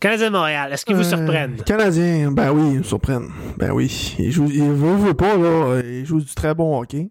[0.00, 1.56] Canadien de Montréal, est-ce qu'ils vous Euh, surprennent?
[1.64, 3.28] Canadiens, ben oui, ils me surprennent.
[3.56, 4.14] Ben oui.
[4.18, 5.80] Ils jouent, ils veulent, veulent pas, là.
[5.84, 7.10] Ils jouent du très bon hockey.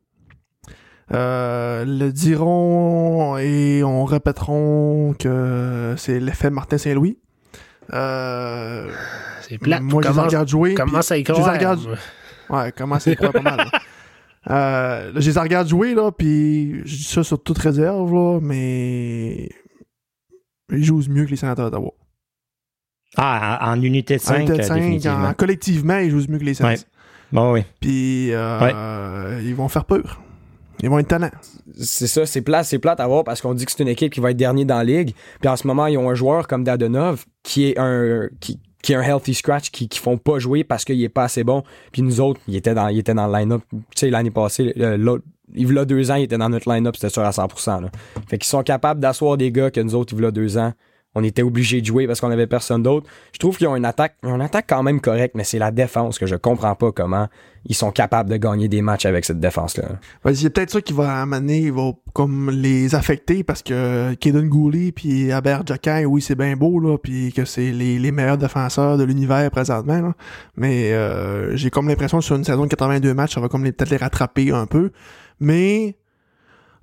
[1.14, 7.18] Euh, le diront et on répéteront que c'est l'effet Martin Saint-Louis.
[7.94, 8.90] Euh,
[9.48, 9.82] C'est plate.
[9.84, 10.74] moi, je les regarde jouer.
[10.74, 11.54] Commence à y croire.
[11.54, 11.98] regarde-
[12.50, 13.58] Ouais, comment c'est quoi pas mal.
[13.58, 13.66] là.
[14.48, 19.50] Euh, je les regarde jouer, là, puis je dis ça sur toute réserve, là, mais
[20.72, 21.92] ils jouent mieux que les sénateurs d'Ottawa.
[23.18, 25.28] Ah, en, en unité de En 5, unité de cinq, définitivement.
[25.30, 26.70] en- collectivement, ils jouent mieux que les Saints.
[26.70, 26.78] Ouais.
[27.32, 27.62] Bon, oui.
[27.80, 30.22] Puis euh, ils vont faire peur.
[30.82, 31.32] Ils vont être talents.
[31.78, 34.12] C'est ça, c'est plate, c'est plate à voir parce qu'on dit que c'est une équipe
[34.12, 35.14] qui va être dernier dans la ligue.
[35.40, 38.92] Puis en ce moment, ils ont un joueur comme Dadonov qui est un qui, qui
[38.92, 41.64] est un healthy scratch qui, qui font pas jouer parce qu'il est pas assez bon.
[41.94, 43.62] Puis nous autres, il était dans il était dans le line-up.
[43.72, 46.96] Tu sais, l'année passée, euh, l'autre il y deux ans, il était dans notre line-up,
[46.96, 47.82] c'était sûr à 100%.
[47.82, 47.90] Là.
[48.28, 50.74] Fait qu'ils sont capables d'asseoir des gars que nous autres, il y deux ans,
[51.16, 53.08] on était obligés de jouer parce qu'on avait personne d'autre.
[53.32, 56.20] Je trouve qu'ils ont une attaque, une attaque quand même correcte, mais c'est la défense
[56.20, 57.28] que je comprends pas comment
[57.68, 59.84] ils sont capables de gagner des matchs avec cette défense-là.
[60.24, 64.50] Ben, c'est peut-être ça qui va amener, il va comme les affecter parce que Kaden
[64.50, 68.98] Gooley puis Albert Jacquin, oui, c'est bien beau, là, puis que c'est les, meilleurs défenseurs
[68.98, 70.14] de l'univers présentement, là.
[70.58, 73.64] Mais euh, j'ai comme l'impression que sur une saison de 82 matchs, ça va comme
[73.64, 74.92] peut-être les rattraper un peu.
[75.40, 75.96] Mais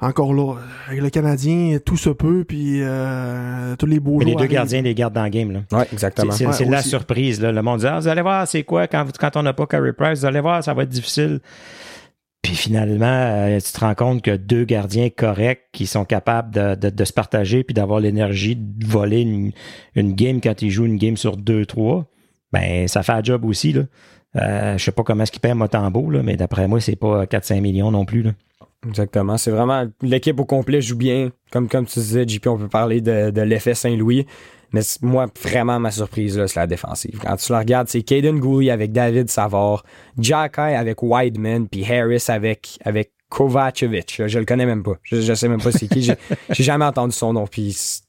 [0.00, 0.54] encore là,
[0.88, 4.50] avec le Canadien, tout se peut, puis euh, tous les beaux Mais les deux arrivent.
[4.52, 5.52] gardiens les gardent dans le game.
[5.52, 5.60] Là.
[5.70, 6.32] Ouais, exactement.
[6.32, 7.40] c'est- Ouais, la surprise.
[7.40, 7.52] Là.
[7.52, 9.92] Le monde dit ah, Vous allez voir, c'est quoi quand, quand on n'a pas Carey
[9.92, 11.40] Price Vous allez voir, ça va être difficile.
[12.42, 16.74] Puis finalement, euh, tu te rends compte que deux gardiens corrects qui sont capables de,
[16.74, 19.52] de- de se partager puis d'avoir l'énergie de voler une,
[19.94, 22.06] une game quand ils jouent une game sur deux, trois,
[22.52, 23.72] ben ça fait un job aussi.
[23.72, 23.82] Là.
[24.36, 27.24] Euh, je sais pas comment est-ce qu'ils paient Motambo, là, mais d'après moi, c'est pas
[27.24, 28.22] 4-5 millions non plus.
[28.22, 28.32] Là.
[28.86, 29.36] Exactement.
[29.36, 31.30] C'est vraiment l'équipe au complet joue bien.
[31.50, 34.26] Comme, comme tu disais, JP, on peut parler de, de l'effet Saint-Louis.
[34.72, 37.18] Mais moi, vraiment, ma surprise, là, c'est la défensive.
[37.22, 39.84] Quand tu la regardes, c'est Caden Gooley avec David Savard,
[40.18, 44.22] Jacky avec Wideman, puis Harris avec, avec Kovacevic.
[44.26, 44.94] Je, le connais même pas.
[45.02, 46.02] Je, je sais même pas c'est qui.
[46.02, 46.14] J'ai
[46.50, 47.46] j'ai jamais entendu son nom.
[47.46, 48.02] Puis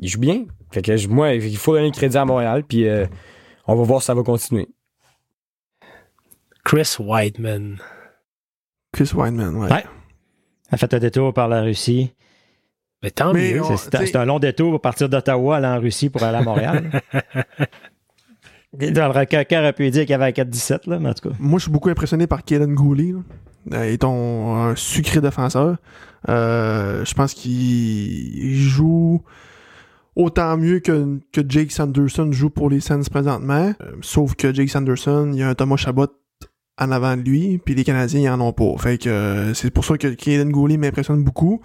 [0.00, 0.44] il joue bien.
[0.72, 2.64] Fait que moi, il faut donner le crédit à Montréal.
[2.68, 3.06] Puis euh,
[3.68, 4.68] on va voir si ça va continuer.
[6.64, 7.78] Chris Whiteman.
[8.92, 9.70] Chris Wineman, ouais.
[9.72, 9.84] Ouais.
[10.70, 12.14] Elle a fait un détour par la Russie.
[13.02, 13.62] Mais tant Mais mieux.
[13.62, 16.42] on- C'est- C'est un, long détour pour partir d'Ottawa, aller en Russie pour aller à
[16.42, 16.90] Montréal.
[18.72, 21.28] Dans le record aurait pu dire qu'il y avait un 4-17, là, mais en tout
[21.28, 21.34] cas.
[21.38, 23.12] Moi, je suis beaucoup impressionné par Kaden Gooley.
[23.12, 23.78] là.
[23.78, 25.76] Euh, étant un sucré défenseur.
[26.28, 29.22] Euh, je pense qu'il joue
[30.16, 33.72] autant mieux que, que Jake Sanderson joue pour les Sens présentement.
[33.80, 36.08] Euh, sauf que Jake Sanderson, il y a un Thomas Chabot
[36.78, 38.74] en avant de lui, puis les Canadiens, ils en ont pas.
[38.78, 41.60] Fait que euh, c'est pour ça que Kaden Gooley m'impressionne beaucoup.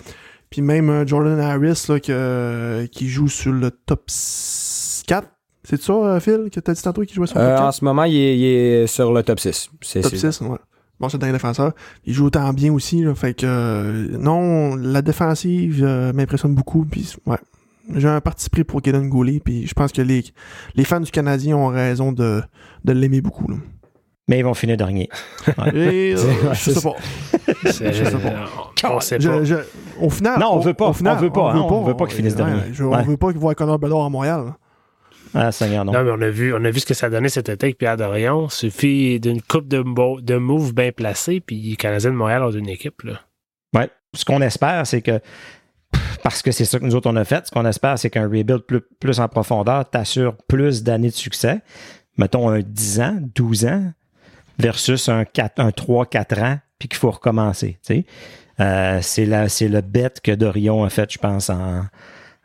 [0.50, 5.28] Puis même euh, Jordan Harris, là, que, qui joue sur le top s- 4.
[5.64, 7.64] C'est ça, euh, Phil, que t'as dit tantôt qu'il jouait sur le top 4?
[7.64, 9.70] en ce moment, il est, il est sur le top 6.
[9.82, 10.58] C'est, Top c'est- 6, ouais.
[11.00, 11.72] Bon, c'est dernier défenseur.
[12.06, 16.84] Il joue autant bien aussi, là, fait que euh, non, la défensive euh, m'impressionne beaucoup.
[16.86, 17.38] Puis ouais,
[17.96, 20.24] j'ai un parti pris pour Kaden Gooley, puis je pense que les,
[20.76, 22.42] les fans du Canadien ont raison de,
[22.84, 23.50] de l'aimer beaucoup.
[23.50, 23.56] Là.
[24.30, 25.10] Mais ils vont finir dernier.
[25.58, 26.16] Euh,
[26.54, 26.96] je sais pas.
[27.66, 28.90] Je sais pas.
[28.92, 29.44] On sait Je- pas.
[29.44, 29.56] je-
[30.00, 30.88] au final, Non, on veut pas.
[30.90, 32.62] au final, On veut pas, hein, on veut pas qu'il finisse Ouais, dernier.
[32.72, 32.98] je- Ouais.
[33.00, 34.54] On veut pas qu'il voit Connor Bedard à Montréal.
[35.34, 35.92] Ah, Seigneur, non.
[35.94, 37.78] Non, mais on a vu, on a vu ce que ça donnait cet été avec
[37.80, 38.50] Pierre Dorion.
[38.50, 39.84] Suffit d'une coupe de,
[40.22, 43.02] de moves bien placés, puis les Canadiens de Montréal ont une équipe.
[43.04, 43.20] Là.
[43.76, 43.90] Ouais.
[44.16, 45.20] Ce qu'on espère, c'est que,
[46.24, 48.24] parce que c'est ça que nous autres on a fait, ce qu'on espère, c'est qu'un
[48.24, 51.60] rebuild plus, plus en profondeur t'assure plus d'années de succès.
[52.18, 53.92] Mettons un 10 ans, 12 ans,
[54.60, 57.80] versus un, 4, un 3-4 ans, puis qu'il faut recommencer.
[58.60, 61.86] Euh, c'est, le bet que Dorion a fait, je pense, en,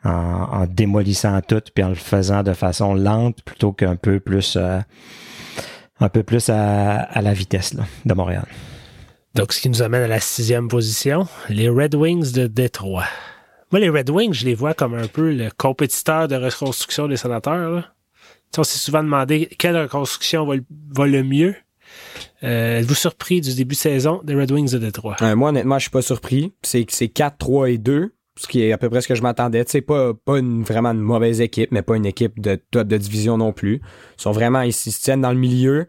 [0.03, 4.55] en, en démolissant tout, puis en le faisant de façon lente, plutôt qu'un peu plus,
[4.55, 4.79] euh,
[5.99, 8.45] un peu plus à, à la vitesse là, de Montréal.
[9.35, 13.05] Donc, ce qui nous amène à la sixième position, les Red Wings de Détroit.
[13.71, 17.17] Moi, les Red Wings, je les vois comme un peu le compétiteur de reconstruction des
[17.17, 17.71] sénateurs.
[17.71, 17.83] là.
[18.57, 20.55] On s'est souvent demandé quelle reconstruction va
[20.93, 21.55] va le mieux.
[22.45, 25.15] Euh, Êtes-vous surpris du début de saison des Red Wings de Détroit?
[25.21, 26.53] Euh, moi, honnêtement, je suis pas surpris.
[26.61, 28.13] C'est, c'est 4, 3 et 2.
[28.37, 29.63] ce qui est à peu près ce que je m'attendais.
[29.67, 32.97] Sais, pas, pas une, vraiment une mauvaise équipe, mais pas une équipe de top de
[32.97, 33.81] division non plus.
[34.17, 35.87] Ils sont vraiment, ils se tiennent dans le milieu,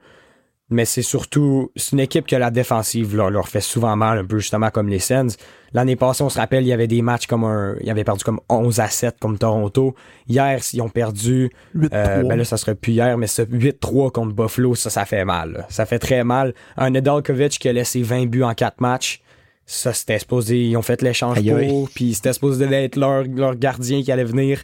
[0.68, 4.24] mais c'est surtout, c'est une équipe que la défensive leur, leur fait souvent mal, un
[4.24, 5.36] peu justement comme les Sens.
[5.72, 8.24] L'année passée, on se rappelle, il y avait des matchs comme un, ils avaient perdu
[8.24, 9.94] comme 11 à 7 comme Toronto.
[10.28, 11.88] Hier, ils ont perdu, 8-3.
[11.92, 15.24] euh, ben là, ça serait plus hier, mais ce 8-3 contre Buffalo, ça, ça fait
[15.24, 15.52] mal.
[15.52, 15.66] là.
[15.68, 16.52] Ça fait très mal.
[16.76, 19.22] Un Nedeljkovic qui a laissé 20 buts en 4 matchs,
[19.66, 24.02] ça, c'était supposé, ils ont fait l'échange pour, puis c'était supposé être leur, leur gardien
[24.02, 24.62] qui allait venir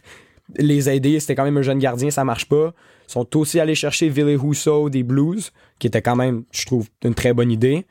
[0.57, 1.19] les aider.
[1.19, 2.73] C'était quand même un jeune gardien, ça marche pas.
[3.07, 6.87] Ils sont aussi allés chercher Ville Husso des Blues, qui était quand même, je trouve,
[7.03, 7.85] une très bonne idée.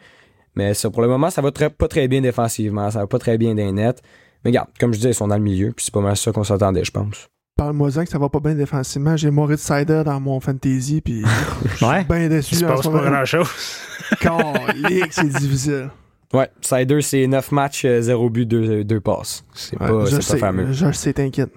[0.54, 3.18] Mais ça, pour le moment, ça va très, pas très bien défensivement, ça va pas
[3.18, 4.02] très bien dans les nets.
[4.44, 6.32] Mais regarde, comme je disais, ils sont dans le milieu, puis c'est pas mal ça
[6.32, 7.28] qu'on s'attendait, je pense.
[7.56, 9.16] Parle-moi-en que ça va pas bien défensivement.
[9.16, 11.22] J'ai Moritz Sider dans mon fantasy, puis
[11.64, 12.04] je suis Ouais.
[12.04, 12.54] bien déçu.
[12.54, 13.48] Il se passe pas grand-chose.
[15.10, 15.90] C'est difficile.
[16.32, 19.44] Ouais, Sider, c'est 9 matchs, 0 but, 2, deux passes.
[19.54, 20.72] C'est Ouais, pas, je pas fameux.
[20.72, 21.52] je sais, t'inquiète.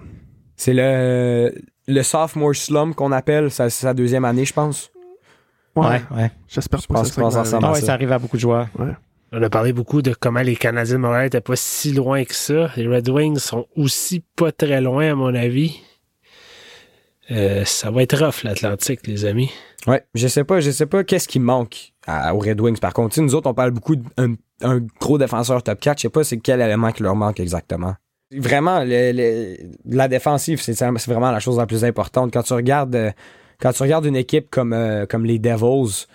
[0.56, 1.50] C'est le,
[1.88, 4.90] le sophomore slump qu'on appelle, ça- c'est sa deuxième année, je pense.
[5.74, 6.30] Ouais, Ouais, ouais.
[6.48, 7.58] j'espère Je pas pense que ça arriver.
[7.62, 7.86] Ah ouais, ça.
[7.86, 8.68] ça arrive à beaucoup de joueurs.
[9.32, 12.34] On a parlé beaucoup de comment les Canadiens de Montréal n'étaient pas si loin que
[12.34, 12.70] ça.
[12.76, 15.78] Les Red Wings sont aussi pas très loin, à mon avis.
[17.30, 19.50] Euh, ça va être rough, l'Atlantique, les amis.
[19.86, 22.78] Ouais, je sais pas, je sais pas qu'est-ce qui manque à- aux Red Wings.
[22.78, 25.98] Par contre, nous autres, on parle beaucoup d'un un gros défenseur top 4.
[25.98, 27.94] Je sais pas c'est quel élément qui leur manque exactement.
[28.32, 32.32] Vraiment, la défensive, c'est c'est vraiment la chose la plus importante.
[32.32, 33.10] Quand tu regardes, euh,
[33.60, 36.06] quand tu regardes une équipe comme, euh, comme les Devils,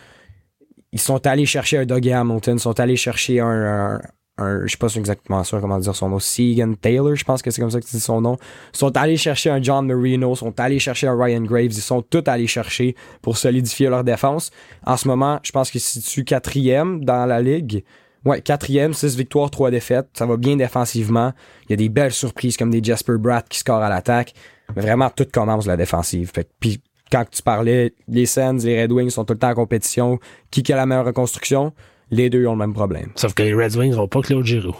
[0.91, 4.01] ils sont allés chercher un Dougie Hamilton, ils sont allés chercher un, un,
[4.39, 7.49] un- je sais pas exactement sûr comment dire son nom, Segan Taylor, je pense que
[7.49, 8.35] c'est comme ça que dis son nom.
[8.73, 11.73] Ils sont allés chercher un John Marino, ils sont allés chercher un Ryan Graves, ils
[11.75, 14.51] sont tous allés chercher pour solidifier leur défense.
[14.85, 17.85] En ce moment, je pense qu'ils se situent quatrième dans la ligue.
[18.25, 20.09] Ouais, quatrième, six victoires, trois défaites.
[20.13, 21.33] Ça va bien défensivement.
[21.65, 24.33] Il y a des belles surprises comme des Jasper Bratt qui scorent à l'attaque.
[24.75, 26.31] Mais vraiment, tout commence la défensive.
[26.33, 26.81] Fait que- puis
[27.11, 30.19] quand tu parlais, les Sens, les Red Wings sont tout le temps en compétition.
[30.51, 31.73] Qui qui a la meilleure reconstruction?
[32.11, 33.11] Les deux ont le même problème.
[33.15, 34.75] Sauf que les Red Wings n'ont pas Claude Giroux.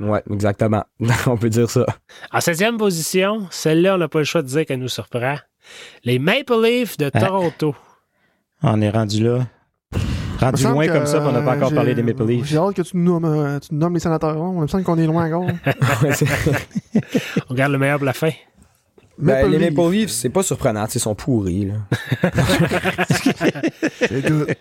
[0.00, 0.84] Ouais, exactement.
[1.26, 1.86] On peut dire ça.
[2.32, 5.36] En septième position, celle-là, on n'a pas le choix de dire qu'elle nous surprend.
[6.02, 7.20] Les Maple Leafs de Ah.
[7.20, 7.74] Toronto.
[8.62, 9.46] On est rendu là.
[10.40, 12.46] Rendu loin que, comme ça, on n'a pas euh, encore j'ai- parlé des Maple Leafs.
[12.46, 14.36] J'ai hâte que tu nommes, euh, tu nommes les sénateurs.
[14.36, 15.46] Il me semble qu'on est loin encore.
[17.50, 18.30] On garde le meilleur pour la fin.
[19.16, 19.70] Ben, les.
[19.70, 20.86] Maple Leafs, c'est pas surprenant.
[20.92, 21.66] Ils sont pourris.
[21.66, 22.30] Là.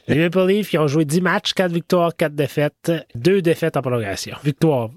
[0.08, 3.82] Les Maple Leafs qui ont joué 10 matchs, 4 victoires, 4 défaites, 2 défaites en
[3.82, 4.36] prolongation.
[4.44, 4.92] Victoire.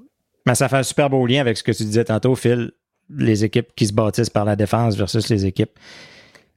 [0.44, 2.72] Mais ça fait un super beau lien avec ce que tu disais tantôt, Phil.
[3.08, 5.78] Les équipes qui se bâtissent par la défense versus les équipes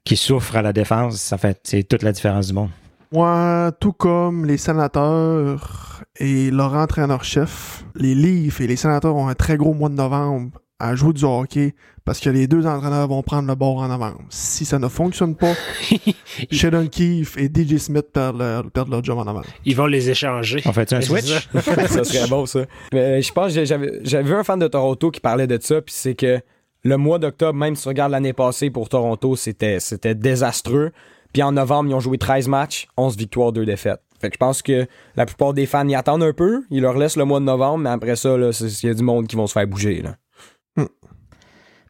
[0.03, 2.69] qui souffrent à la défense, ça fait c'est toute la différence du monde.
[3.11, 9.33] Moi, tout comme les sénateurs et leur entraîneur-chef, les Leafs et les sénateurs ont un
[9.33, 11.73] très gros mois de novembre à jouer du hockey
[12.05, 14.21] parce que les deux entraîneurs vont prendre le bord en novembre.
[14.29, 15.53] Si ça ne fonctionne pas,
[16.51, 19.47] Sheldon Keefe et DJ Smith perdent leur, perdent leur job en novembre.
[19.65, 20.61] Ils vont les échanger.
[20.65, 21.49] On fait un C'est switch?
[21.63, 21.87] ça.
[21.87, 22.61] ça serait bon, ça.
[22.93, 25.81] Mais je pense que j'avais j'avais vu un fan de Toronto qui parlait de ça,
[25.81, 26.39] puis c'est que
[26.83, 30.91] le mois d'octobre, même si tu regardes l'année passée pour Toronto, c'était c'était désastreux.
[31.33, 34.01] Puis en novembre, ils ont joué 13 matchs, 11 victoires, 2 défaites.
[34.19, 36.63] Fait que je pense que la plupart des fans y attendent un peu.
[36.71, 39.27] Ils leur laissent le mois de novembre, mais après ça, il y a du monde
[39.27, 40.01] qui vont se faire bouger.
[40.01, 40.15] Là.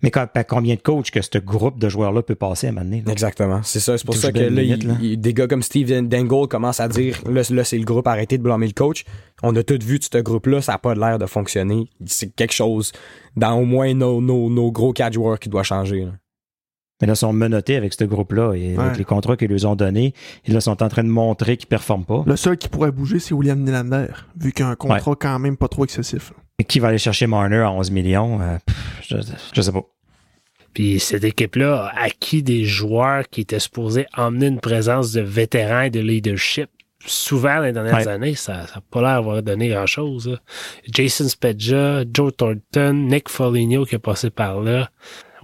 [0.02, 2.82] Mais quand- à combien de coachs que ce groupe de joueurs-là peut passer à là?
[3.12, 3.60] Exactement.
[3.64, 3.98] C'est ça.
[3.98, 7.20] C'est pour ça que là, il- il- des gars comme Steve Dangle commencent à dire
[7.30, 9.04] là, là, c'est le groupe, arrêtez de blâmer le coach.
[9.44, 11.90] On a tout vu de ce groupe-là, ça n'a pas l'air de fonctionner.
[12.06, 12.94] C'est quelque chose
[13.36, 16.06] dans au moins nos, nos, nos gros quatre joueurs qui doit changer.
[16.06, 16.12] là.
[17.02, 18.84] Mais là, ils sont menottés avec ce groupe-là et Ouais.
[18.84, 20.14] avec les contrats qu'ils leur ont donnés.
[20.46, 22.24] Ils là, sont en train de montrer qu'ils ne performent pas.
[22.26, 24.08] Le seul qui pourrait bouger, c'est William Nylander,
[24.38, 26.34] vu qu'il a un contrat quand même pas trop excessif.
[26.60, 28.42] Et qui va aller chercher Marner à 11 millions?
[28.42, 28.76] Euh, pff,
[29.10, 29.16] je,
[29.54, 29.84] je sais pas.
[30.74, 35.82] Puis cette équipe-là a acquis des joueurs qui étaient supposés emmener une présence de vétérans
[35.84, 36.70] et de leadership.
[37.06, 38.08] Souvent, dans les dernières Ouais.
[38.08, 40.38] années, ça n'a pas l'air d'avoir donné grand-chose.
[40.92, 44.90] Jason Spedja, Joe Thornton, Nick Foligno qui est passé par là,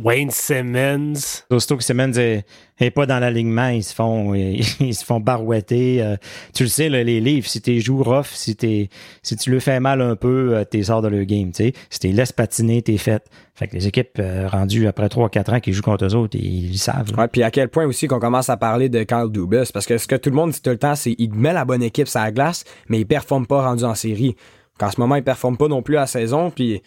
[0.03, 1.43] Wayne Simmons.
[1.49, 2.45] Aussitôt que Simmons est,
[2.79, 6.01] est pas dans l'alignement, ils se font ils, se font barouetter.
[6.01, 6.17] Euh,
[6.53, 8.89] tu le sais, là, les livres, si tu joues rough, si, t'es-
[9.23, 11.51] si tu le fais mal un peu, euh, t'es sors de leur game.
[11.51, 11.73] tu sais.
[11.89, 13.23] Si tu laisses patiner, t'es fait.
[13.53, 16.71] Fait que les équipes euh, rendues après 3-4 ans qui jouent contre eux autres, ils,
[16.71, 17.11] ils savent.
[17.15, 17.23] là.
[17.23, 19.97] Ouais, puis à quel point aussi qu'on commence à parler de Kyle Dubas, parce que
[19.97, 22.07] ce que tout le monde dit tout le temps, c'est qu'il met la bonne équipe
[22.07, 24.35] sur la glace, mais il performe pas rendu en série.
[24.81, 26.81] En ce moment, il performe pas non plus à la saison, puis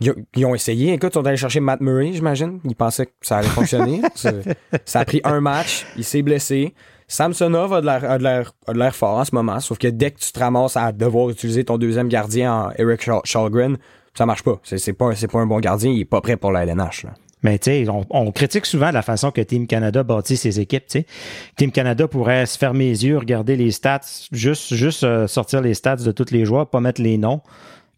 [0.00, 0.92] ils, ont- ils ont essayé.
[0.92, 2.60] Écoute, ils sont allés chercher Matt Murray, j'imagine.
[2.64, 4.00] Ils pensaient que ça allait fonctionner.
[4.84, 6.74] ça, a pris un match, il s'est blessé.
[7.08, 8.22] Samsonov a de
[8.78, 11.64] l'air- fort en ce moment, sauf que dès que tu te ramasses à devoir utiliser
[11.64, 13.76] ton deuxième gardien en Eric Shalgren,
[14.14, 14.58] ça marche pas.
[14.64, 17.04] C'est pas, pas un bon gardien, il est pas prêt pour la LNH.
[17.04, 17.10] Là.
[17.42, 20.84] Mais tu sais, on, critique souvent la façon que Team Canada bâtit ses équipes.
[20.88, 21.06] sais.
[21.56, 24.00] Team Canada pourrait se fermer les yeux, regarder les stats,
[24.32, 27.42] juste, juste euh, sortir les stats de tous les joueurs, pas mettre les noms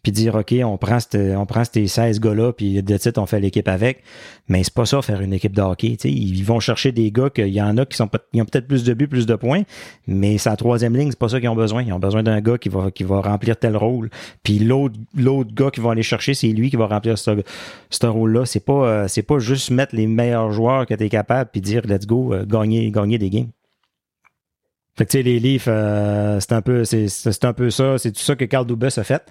[0.03, 3.41] puis dire OK, on prend, on prend ces 16 gars-là, puis de titre, on fait
[3.41, 4.03] l'équipe avec.
[4.49, 5.97] Mais c'est pas ça, faire une équipe de hockey.
[6.05, 9.09] Ils vont chercher des gars qu'il y en a qui ont peut-être plus de buts,
[9.09, 9.63] plus de points,
[10.07, 11.83] mais sa troisième ligne, c'est pas ça qu'ils ont besoin.
[11.83, 14.09] Ils ont besoin d'un gars qui va, remplir tel rôle.
[14.43, 14.97] Puis l'autre,
[15.53, 18.47] gars qui va aller chercher, c'est lui qui va remplir ce, rôle-là.
[18.47, 21.61] C'est pas, euh, c'est pas juste mettre les meilleurs joueurs que tu es capable puis
[21.61, 23.49] dire let's go, euh, gagner, gagner des games.
[24.97, 27.99] Fait que tu sais, les Leafs, euh, c'est un peu, c'est, c'est un peu ça,
[27.99, 29.23] c'est tout ça que Carl Dubas a fait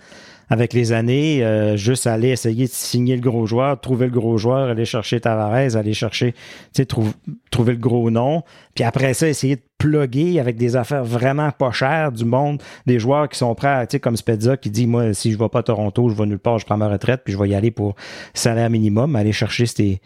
[0.49, 4.37] avec les années, euh, juste aller essayer de signer le gros joueur, trouver le gros
[4.37, 6.33] joueur, aller chercher Tavares, aller chercher,
[6.73, 8.43] tu sais, trouver le gros nom.
[8.75, 12.99] Puis après ça, essayer de plugger avec des affaires vraiment pas chères du monde, des
[12.99, 15.59] joueurs qui sont prêts, tu sais, comme Spezza qui dit, moi, si je vais pas
[15.59, 17.71] à Toronto, je vais nulle part, je prends ma retraite, puis je vais y aller
[17.71, 17.95] pour
[18.33, 20.01] salaire minimum, aller chercher ces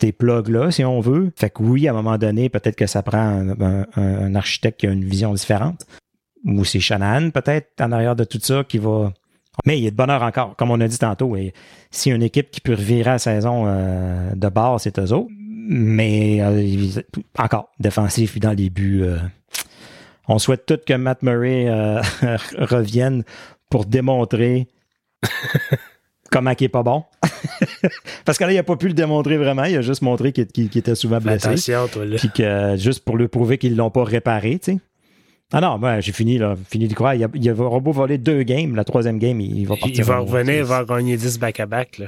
[0.00, 1.32] ces plugs-là, si on veut.
[1.36, 3.54] Fait que oui, à un moment donné, peut-être que ça prend
[3.96, 5.86] un, architecte qui a une vision différente.
[6.44, 9.12] Ou c'est Shanahan, peut-être, en arrière de tout ça, qui va
[9.66, 11.36] mais il y a de bonheur encore, comme on a dit tantôt.
[11.36, 11.52] Et
[11.90, 15.30] si une équipe qui peut revirer la saison euh, de base, c'est eux autres.
[15.68, 17.02] Mais euh,
[17.38, 19.02] encore, défensif dans les buts.
[19.04, 19.18] Euh,
[20.26, 21.68] on souhaite tout que Matt Murray
[22.58, 23.24] revienne
[23.70, 24.68] pour démontrer
[26.30, 27.04] comment il est pas bon.
[28.24, 29.64] Parce que là, il n'a pas pu le démontrer vraiment.
[29.64, 31.48] Il a juste montré qu'il était souvent blessé.
[31.48, 32.16] Attention, toi, là.
[32.16, 34.78] Puis que, juste pour lui prouver qu'ils l'ont pas réparé, tu sais.
[35.52, 37.14] Ah non, ben, j'ai fini, là, fini d'y croire.
[37.14, 38.74] Il, a, il va robot voler deux games.
[38.74, 39.98] La troisième game, il, va partir.
[39.98, 41.98] Il va revenir, il va gagner 10 back-à-back.
[41.98, 42.06] Là.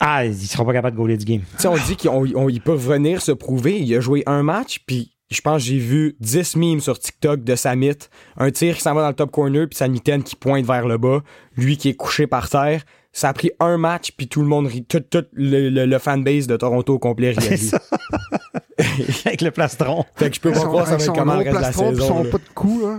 [0.00, 1.42] Ah, il sera pas capable de gauler du game.
[1.58, 3.78] sais, on dit qu'il peut venir se prouver.
[3.78, 7.44] Il a joué un match, puis je pense que j'ai vu 10 memes sur TikTok
[7.44, 7.98] de Samit.
[8.36, 10.88] Un tir qui s'en va dans le top corner, puis sa mitaine qui pointe vers
[10.88, 11.20] le bas.
[11.56, 12.82] Lui qui est couché par terre.
[13.12, 14.84] Ça a pris un match, puis tout le monde rit.
[14.84, 17.70] Tout, tout le, le, fanbase de Toronto au complet rit
[19.24, 20.04] Avec le plastron.
[20.16, 22.06] Fait que je peux pas croire ça va être comment le reste de la saison.
[22.06, 22.98] Son pas de cou, hein.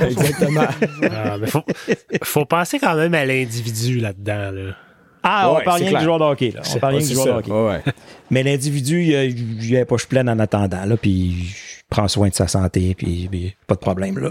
[0.02, 0.62] Exactement.
[1.10, 1.64] Ah, faut,
[2.22, 4.74] faut penser quand même à l'individu là-dedans, là.
[5.22, 6.52] Ah, on parle rien du joueur de hockey.
[6.52, 6.62] Là.
[6.74, 7.50] On parle rien du joueur de hockey.
[7.50, 7.82] Ouais.
[8.30, 11.54] Mais l'individu, il a, poche pleine en attendant, là, puis il
[11.90, 14.30] prend soin de sa santé, puis, pas de problème, là.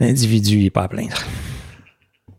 [0.00, 1.16] L'individu, il est pas à plaindre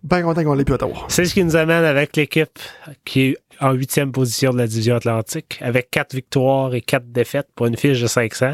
[0.06, 1.06] bien content qu'on l'ait pu Ottawa.
[1.08, 2.60] C'est ce qui nous amène avec l'équipe
[3.04, 7.50] qui est en huitième position de la division Atlantique, avec quatre victoires et quatre défaites
[7.56, 8.54] pour une fiche de 500.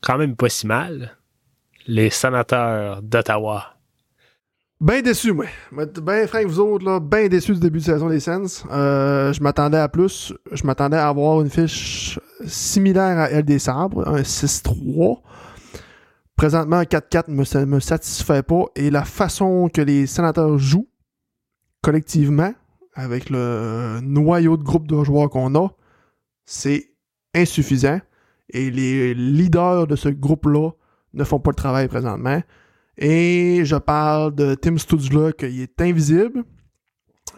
[0.00, 1.16] Quand même pas si mal.
[1.86, 3.76] Les sénateurs d'Ottawa.
[4.80, 5.44] Bien déçu, moi.
[5.72, 8.64] Ben, Frank, vous autres, là, bien déçu du début de saison des Sens.
[8.70, 10.32] Euh, je m'attendais à plus.
[10.52, 15.20] Je m'attendais à avoir une fiche similaire à elle des Sabres, un 6-3.
[16.34, 18.64] Présentement, 4-4 ne me, satisfait pas.
[18.74, 20.88] Et la façon que les sénateurs jouent
[21.82, 22.54] collectivement,
[22.94, 25.68] avec le noyau de groupe de joueurs qu'on a,
[26.44, 26.90] c'est
[27.34, 28.00] insuffisant.
[28.50, 30.70] Et les leaders de ce groupe-là
[31.14, 32.42] ne font pas le travail présentement.
[32.98, 36.44] Et je parle de Tim Studzla, qui est invisible.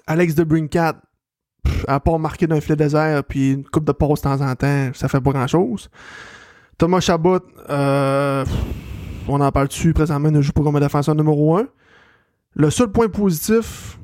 [0.06, 1.00] Alex de Brinkat,
[1.86, 4.90] à part marquer d'un filet désert puis une coupe de pause de temps en temps,
[4.94, 5.90] ça fait pas grand-chose.
[6.78, 7.38] Thomas Chabot,
[7.70, 8.44] euh,
[9.28, 11.68] on en parle dessus présentement, ne joue pas comme un défenseur numéro 1.
[12.54, 13.98] Le seul point positif,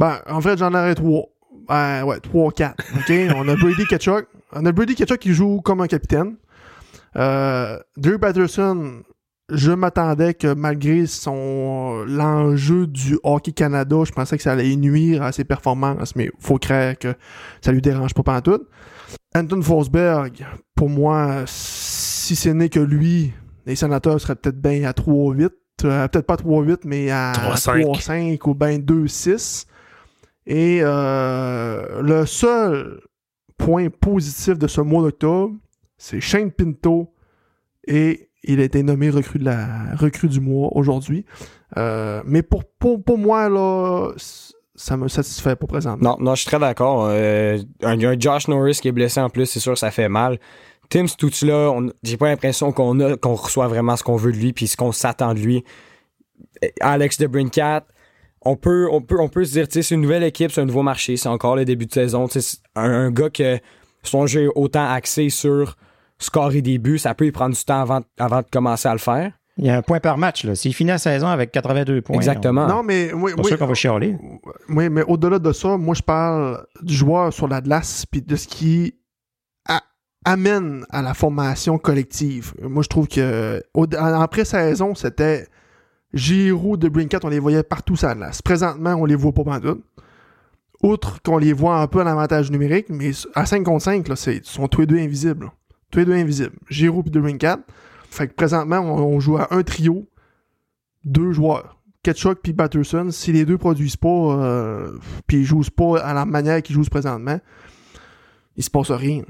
[0.00, 1.26] ben, en fait, j'en aurais trois.
[1.68, 2.82] Ben, ouais, trois, quatre.
[2.96, 3.12] OK?
[3.36, 4.26] on a Brady Ketchuk.
[4.52, 6.36] On a Brady Ketchuk qui joue comme un capitaine.
[7.16, 9.02] Euh, Drew Patterson,
[9.50, 15.22] je m'attendais que malgré son l'enjeu du Hockey Canada, je pensais que ça allait nuire
[15.22, 17.14] à ses performances, mais faut croire que
[17.60, 18.66] ça lui dérange pas pantoute.
[19.36, 23.34] Anton Forsberg, pour moi, si ce n'est que lui,
[23.66, 25.50] les sénateurs seraient peut-être bien à 3-8.
[25.84, 29.66] Euh, peut-être pas 3-8, mais à 3-5 ou bien 2-6.
[30.46, 33.00] Et euh, le seul
[33.58, 35.54] point positif de ce mois d'octobre,
[35.98, 37.14] c'est Shane Pinto
[37.86, 41.26] et il a été nommé recrue, du mois aujourd'hui.
[41.76, 44.12] Euh, mais pour, pour, moi, là,
[44.74, 46.16] ça me satisfait pas présentement.
[46.18, 47.06] Non, non, je suis très d'accord.
[47.06, 50.38] un, un, Josh Norris qui est blessé en plus, c'est sûr ça fait mal.
[50.90, 51.72] Tim Stutzla,
[52.02, 54.90] j'ai pas l'impression qu'on qu'on reçoit vraiment ce qu'on veut de lui puis ce qu'on
[54.90, 55.64] s'attend de lui.
[56.80, 57.84] Alex de Brincat,
[58.42, 60.82] on peut, on peut, on peut se dire, c'est une nouvelle équipe, c'est un nouveau
[60.82, 62.26] marché, c'est encore le début de saison.
[62.74, 63.58] Un, un gars que
[64.02, 65.76] son jeu est autant axé sur
[66.18, 68.98] score et début, ça peut y prendre du temps avant, avant de commencer à le
[68.98, 69.32] faire.
[69.56, 70.50] Il y a un point par match.
[70.54, 72.16] S'il finit la saison avec 82 points.
[72.16, 72.66] Exactement.
[72.66, 73.12] Non, mais.
[73.12, 74.16] Oui, oui, sûr qu'on va chialer.
[74.70, 78.36] Oui, mais au-delà de ça, moi, je parle du joueur sur la glace puis de
[78.36, 78.94] ce qui
[80.24, 82.54] amène à la formation collective.
[82.62, 85.46] Moi, je trouve que en pré-saison, c'était
[86.12, 88.42] Giroud, De Brincat, on les voyait partout ça glace.
[88.42, 89.80] Présentement, on les voit pas tout.
[90.82, 94.14] Outre qu'on les voit un peu en avantage numérique, mais à 5 contre 5, là,
[94.28, 95.50] ils sont tous les deux invisibles.
[95.90, 96.56] Tous les deux invisibles.
[96.68, 97.60] Giroud et.
[98.10, 100.08] Fait que présentement, on, joue à un trio,
[101.04, 101.76] deux joueurs.
[102.02, 104.92] Ketchuk puis Batterson, si les deux produisent pas, euh,
[105.26, 107.38] puis ils jouent pas à la manière qu'ils jouent présentement,
[108.56, 109.22] il se passe rien.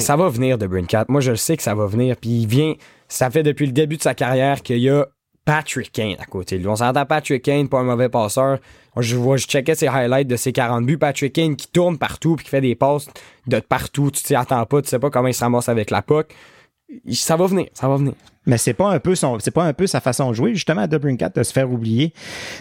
[0.00, 1.06] Ça va venir de Brincat.
[1.08, 2.16] Moi, je le sais que ça va venir.
[2.16, 2.74] Puis il vient.
[3.08, 5.06] Ça fait depuis le début de sa carrière qu'il y a
[5.48, 6.68] Patrick Kane à côté lui.
[6.68, 8.58] On s'entend Patrick Kane, pas un mauvais passeur.
[8.98, 10.98] Je vois, je checkais ses highlights de ses 40 buts.
[10.98, 13.06] Patrick Kane qui tourne partout puis qui fait des passes
[13.46, 14.10] de partout.
[14.10, 16.34] Tu t'y attends pas, tu sais pas comment il se avec la puck
[17.12, 18.14] ça va venir, ça va venir.
[18.46, 19.12] Mais c'est pas un peu
[19.54, 22.14] pas un peu sa façon de jouer justement à Dubrincat de se faire oublier.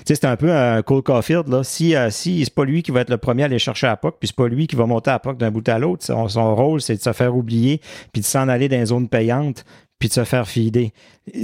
[0.06, 1.64] C'est un peu un Cole Caulfield là.
[1.64, 3.96] Si euh, si c'est pas lui qui va être le premier à aller chercher à
[3.96, 6.04] puck, puis c'est pas lui qui va monter à puck d'un bout à l'autre.
[6.04, 7.80] Son, son, rôle c'est de se faire oublier,
[8.12, 9.64] puis de s'en aller dans une zone payante,
[10.00, 10.94] puis de se faire fider.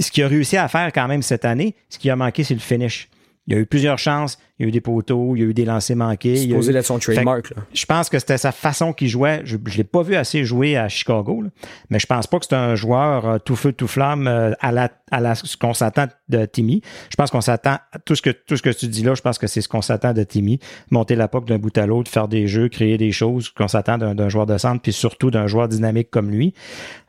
[0.00, 2.54] Ce qu'il a réussi à faire quand même cette année, ce qui a manqué, c'est
[2.54, 3.08] le finish.
[3.46, 5.46] Il y a eu plusieurs chances, il y a eu des poteaux, il y a
[5.46, 6.36] eu des lancers manqués.
[6.36, 7.52] C'est posé son trademark.
[7.74, 9.42] Je pense que c'était sa façon qu'il jouait.
[9.44, 11.44] Je ne l'ai pas vu assez jouer à Chicago,
[11.90, 14.72] mais je pense pas que c'est un joueur euh, tout feu, tout flamme euh, à
[14.72, 16.80] la à la ce qu'on s'attend de Timmy.
[17.10, 17.76] Je pense qu'on s'attend
[18.06, 19.82] tout ce que tout ce que tu dis là, je pense que c'est ce qu'on
[19.82, 20.58] s'attend de Timmy.
[20.90, 23.98] Monter la POC d'un bout à l'autre, faire des jeux, créer des choses qu'on s'attend
[23.98, 26.54] d'un joueur de centre, puis surtout d'un joueur dynamique comme lui.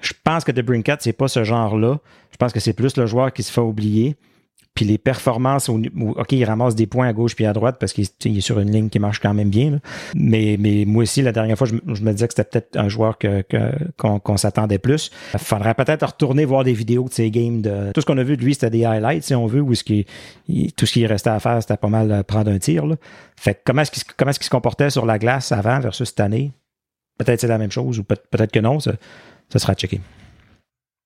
[0.02, 2.00] Je pense que de Brinkat, c'est pas ce genre-là.
[2.32, 4.18] Je pense que c'est plus le joueur qui se fait oublier.
[4.76, 8.06] Puis les performances, OK, il ramasse des points à gauche puis à droite parce qu'il
[8.38, 9.80] est sur une ligne qui marche quand même bien.
[10.16, 13.18] Mais, mais moi aussi, la dernière fois, je, me disais que c'était peut-être un joueur
[13.18, 13.46] que,
[13.98, 15.12] qu'on, s'attendait plus.
[15.34, 17.62] Il faudrait peut-être retourner voir des vidéos de ces games.
[17.62, 17.94] De...
[17.94, 19.84] Tout ce qu'on a vu de lui, c'était des highlights, si on veut, où ce
[19.84, 22.86] tout ce qui restait à faire, c'était pas mal euh, prendre un tir.
[22.86, 22.96] Là.
[23.38, 26.20] Fait comment est-ce, qu'il, comment est-ce qu'il se comportait sur la glace avant versus cette
[26.20, 26.52] année?
[27.18, 28.92] Peut-être c'est la même chose ou peut-être que non, ça,
[29.50, 30.02] ça sera checké.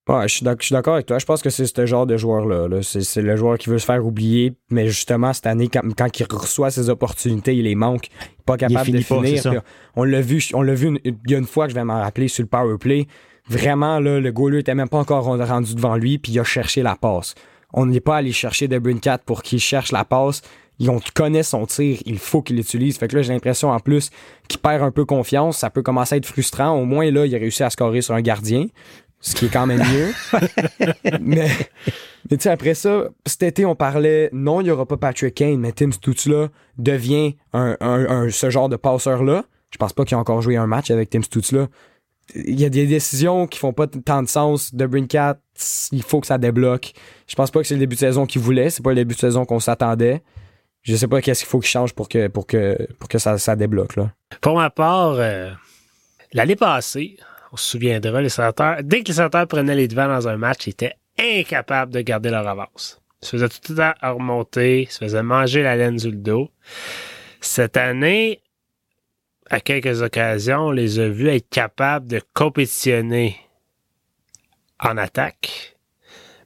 [0.10, 1.20] Ouais, je suis d'accord avec toi.
[1.20, 2.82] Je pense que c'est ce genre de joueur-là.
[2.82, 6.72] C'est le joueur qui veut se faire oublier, mais justement, cette année, quand, il reçoit
[6.72, 8.08] ses opportunités, il les manque.
[8.08, 9.62] Il n'est pas capable de finir.
[9.96, 12.02] on l'a vu, on l'a vu il y a une fois que je vais m'en
[12.02, 13.06] rappeler sur le power play.
[13.48, 16.82] Vraiment, là, le goaler était même pas encore rendu devant lui, puis il a cherché
[16.82, 17.36] la passe.
[17.72, 20.42] On n'est pas allé chercher De Cat pour qu'il cherche la passe.
[20.88, 22.98] On connaît son tir, il faut qu'il l'utilise.
[22.98, 24.10] Fait que là, j'ai l'impression en plus
[24.48, 25.58] qu'il perd un peu confiance.
[25.60, 26.72] Ça peut commencer à être frustrant.
[26.72, 28.66] Au moins, là, il a réussi à scorer sur un gardien
[29.22, 30.14] ce qui est quand même mieux.
[31.22, 31.50] mais
[32.30, 35.36] mais tu sais, après ça, cet été, on parlait, non, il n'y aura pas Patrick
[35.36, 39.46] Kane, mais Tim Stutzla devient un, un, ce genre de passeur-là.
[39.72, 41.68] Je pense pas qu'il a encore joué un match avec Tim Stutzla.
[42.36, 44.76] Il y a des décisions qui font pas tant de sens.
[44.76, 45.40] De Brinkat,
[45.92, 46.94] il faut que ça débloque.
[47.28, 48.70] Je pense pas que c'est le début de saison qu'il voulait.
[48.70, 50.22] C'est pas le début de saison qu'on s'attendait.
[50.84, 53.38] Je sais pas qu'est-ce qu'il faut qu'il change pour que, pour que, pour que ça,
[53.38, 53.96] ça débloque.
[53.96, 54.12] Là.
[54.42, 55.52] Pour ma part, euh,
[56.34, 57.18] l'année passée,
[57.52, 60.68] on se souviendra, les sénateurs, dès que les sénateurs prenaient les devants dans un match,
[60.68, 63.02] ils étaient incapables de garder leur avance.
[63.22, 66.50] Ils se faisaient tout le temps remonter, ils se faisaient manger la laine du dos.
[67.42, 68.42] Cette année,
[69.50, 73.38] à quelques occasions, on les a vus être capables de compétitionner
[74.80, 75.76] en attaque.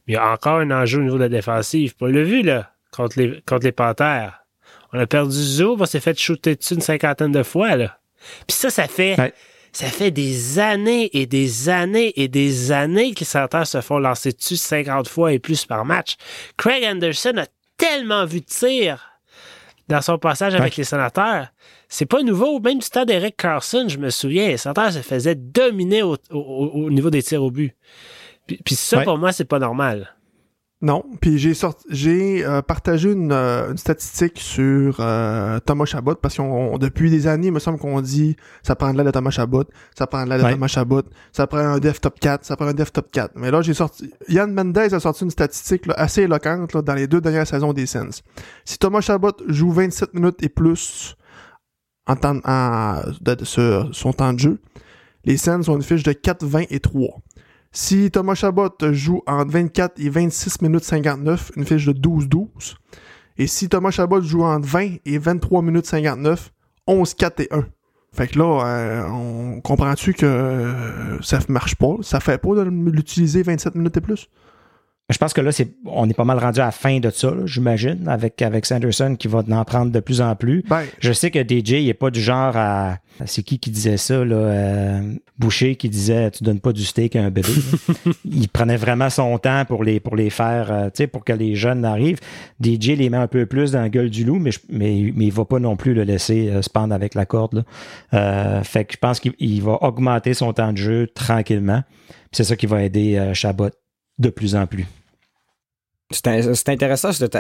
[0.08, 1.94] Mais il y a encore un enjeu au niveau de la défensive.
[2.02, 4.46] On l'a vu, là, contre les, contre les Panthères.
[4.94, 8.00] On a perdu Zo, on s'est fait shooter dessus une cinquantaine de fois, là.
[8.48, 9.34] Puis ça, ça fait
[9.74, 13.98] ça fait des années et des années et des années que les sénateurs se font
[13.98, 16.16] lancer dessus 50 fois et plus par match.
[16.58, 17.48] Craig Anderson a
[17.78, 19.10] tellement vu de tir
[19.90, 21.48] dans son passage avec les sénateurs.
[21.90, 22.60] C'est pas nouveau.
[22.60, 26.18] Même du temps d'Eric Carlson, je me souviens, les sénateurs se faisaient dominer au,
[26.90, 27.76] niveau des tirs au but.
[28.48, 30.16] Puis, ça, pour moi, c'est pas normal.
[30.84, 36.16] Non, puis j'ai sorti, j'ai euh, partagé une, euh, une, statistique sur euh, Thomas Chabot
[36.16, 39.12] parce qu'on depuis des années, il me semble qu'on dit ça prend de l'aide de
[39.12, 39.64] Thomas Chabot,
[39.98, 42.66] ça prend de l'aide de Thomas Chabot, ça prend un def top 4, ça prend
[42.66, 43.32] un def top 4.
[43.36, 47.08] Mais là, j'ai sorti Yann Mendez a sorti une statistique assez éloquente là, dans les
[47.08, 48.22] deux dernières saisons des Sens.
[48.66, 51.16] Si Thomas Chabot joue 27 minutes et plus
[52.08, 54.60] en temps en, de, sur son temps de jeu,
[55.24, 57.22] les Sens ont une fiche de 4, 20 et 3.
[57.76, 62.76] Si Thomas Chabot joue entre 24 et 26 minutes 59, une fiche de 12-12.
[63.40, 66.54] Et si Thomas Chabot joue entre 20 et 23 minutes 59,
[66.86, 67.66] 11, 4 et 1.
[68.12, 71.96] Fait que là, euh, on comprend-tu que euh, ça marche pas?
[72.04, 74.30] Ça fait pas de l'utiliser 27 minutes et plus?
[75.10, 77.34] Je pense que là, c'est, on est pas mal rendu à la fin de ça,
[77.44, 80.64] j'imagine, avec, avec Sanderson qui va en prendre de plus en plus.
[80.70, 83.00] Ben, je sais que DJ, il est pas du genre à.
[83.26, 84.36] C'est qui qui disait ça, là?
[84.36, 87.50] Euh, Boucher qui disait Tu donnes pas du steak à un bébé.
[88.26, 91.34] il prenait vraiment son temps pour les, pour les faire, euh, tu sais, pour que
[91.34, 92.20] les jeunes arrivent.
[92.64, 95.34] DJ les met un peu plus dans la gueule du loup, mais, mais, mais il
[95.34, 97.66] va pas non plus le laisser euh, se pendre avec la corde.
[98.12, 98.64] Là.
[98.64, 101.84] fait que je pense qu'il va augmenter son temps de jeu tranquillement.
[102.32, 103.70] C'est ça qui va aider Chabot
[104.20, 104.86] de plus en plus.
[106.12, 107.38] C'est intéressant cette,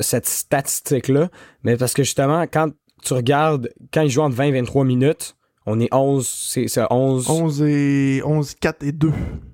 [0.00, 1.30] cette statistique-là,
[1.62, 2.70] mais parce que justement, quand
[3.02, 5.36] tu regardes, quand ils jouent entre 20 et 23 minutes,
[5.66, 7.28] on est 11, c'est 11...
[7.28, 9.12] 11 et 11, 4 et 2.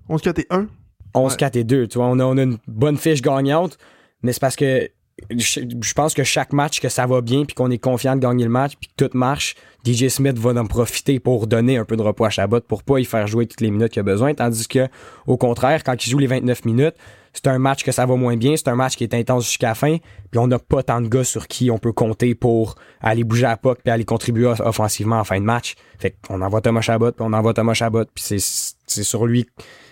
[0.08, 0.66] 11, 4 et 1.
[1.14, 1.36] 11, ouais.
[1.36, 3.76] 4 et 2, tu vois, on a, on a une bonne fiche gagnante,
[4.22, 4.88] mais c'est parce que
[5.30, 8.44] je pense que chaque match que ça va bien puis qu'on est confiant de gagner
[8.44, 9.54] le match puis que tout marche,
[9.84, 12.98] DJ Smith va en profiter pour donner un peu de repos à Chabot pour pas
[12.98, 14.88] y faire jouer toutes les minutes qu'il a besoin tandis que
[15.26, 16.94] au contraire quand il joue les 29 minutes,
[17.32, 19.68] c'est un match que ça va moins bien, c'est un match qui est intense jusqu'à
[19.68, 19.96] la fin
[20.30, 23.46] puis on n'a pas tant de gars sur qui on peut compter pour aller bouger
[23.46, 25.76] à puck puis aller contribuer offensivement en fin de match.
[25.98, 29.46] Fait qu'on envoie Thomas Chabot puis on envoie Thomas Chabot puis c'est sur lui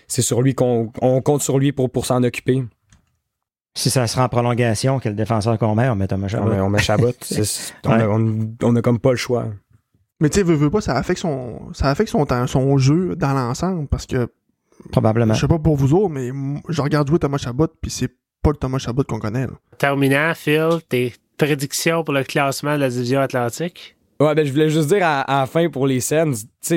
[0.06, 2.62] c'est sur lui qu'on on compte sur lui pour pour s'en occuper.
[3.76, 6.46] Si ça sera en prolongation, quel défenseur qu'on met, on met Thomas Chabot.
[6.46, 7.10] On met, on met Chabot.
[7.84, 9.46] on, a, on, on, a, comme pas le choix.
[10.20, 13.32] Mais tu sais, veut, veut pas, ça affecte son, ça affecte son, son jeu dans
[13.32, 14.28] l'ensemble parce que.
[14.92, 15.34] Probablement.
[15.34, 16.30] Je sais pas pour vous autres, mais
[16.68, 18.10] je regarde jouer Thomas Chabot, puis c'est
[18.42, 19.46] pas le Thomas Chabot qu'on connaît.
[19.46, 19.52] Là.
[19.78, 23.93] Terminant, Phil, tes prédictions pour le classement de la division Atlantique?
[24.20, 26.24] Ouais, ben je voulais juste dire à, à la fin pour les sais,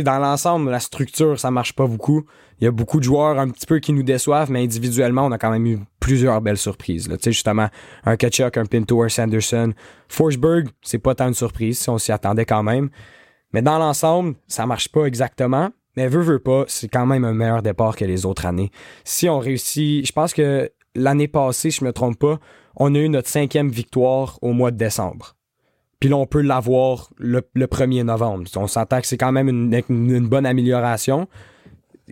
[0.01, 2.25] dans l'ensemble, la structure, ça marche pas beaucoup.
[2.59, 5.31] Il y a beaucoup de joueurs un petit peu qui nous déçoivent, mais individuellement, on
[5.31, 7.07] a quand même eu plusieurs belles surprises.
[7.07, 7.69] Tu sais, justement,
[8.05, 9.73] un Kachuk, un Pinto, un Sanderson.
[10.07, 12.89] Forsberg, c'est pas tant une surprise, si on s'y attendait quand même.
[13.53, 15.69] Mais dans l'ensemble, ça marche pas exactement.
[15.95, 18.71] Mais veut, veut pas, c'est quand même un meilleur départ que les autres années.
[19.03, 22.39] Si on réussit, je pense que l'année passée, je me trompe pas,
[22.75, 25.36] on a eu notre cinquième victoire au mois de décembre.
[26.00, 28.48] Puis là, on peut l'avoir le, le 1er novembre.
[28.56, 31.28] On s'entend que c'est quand même une, bonne amélioration.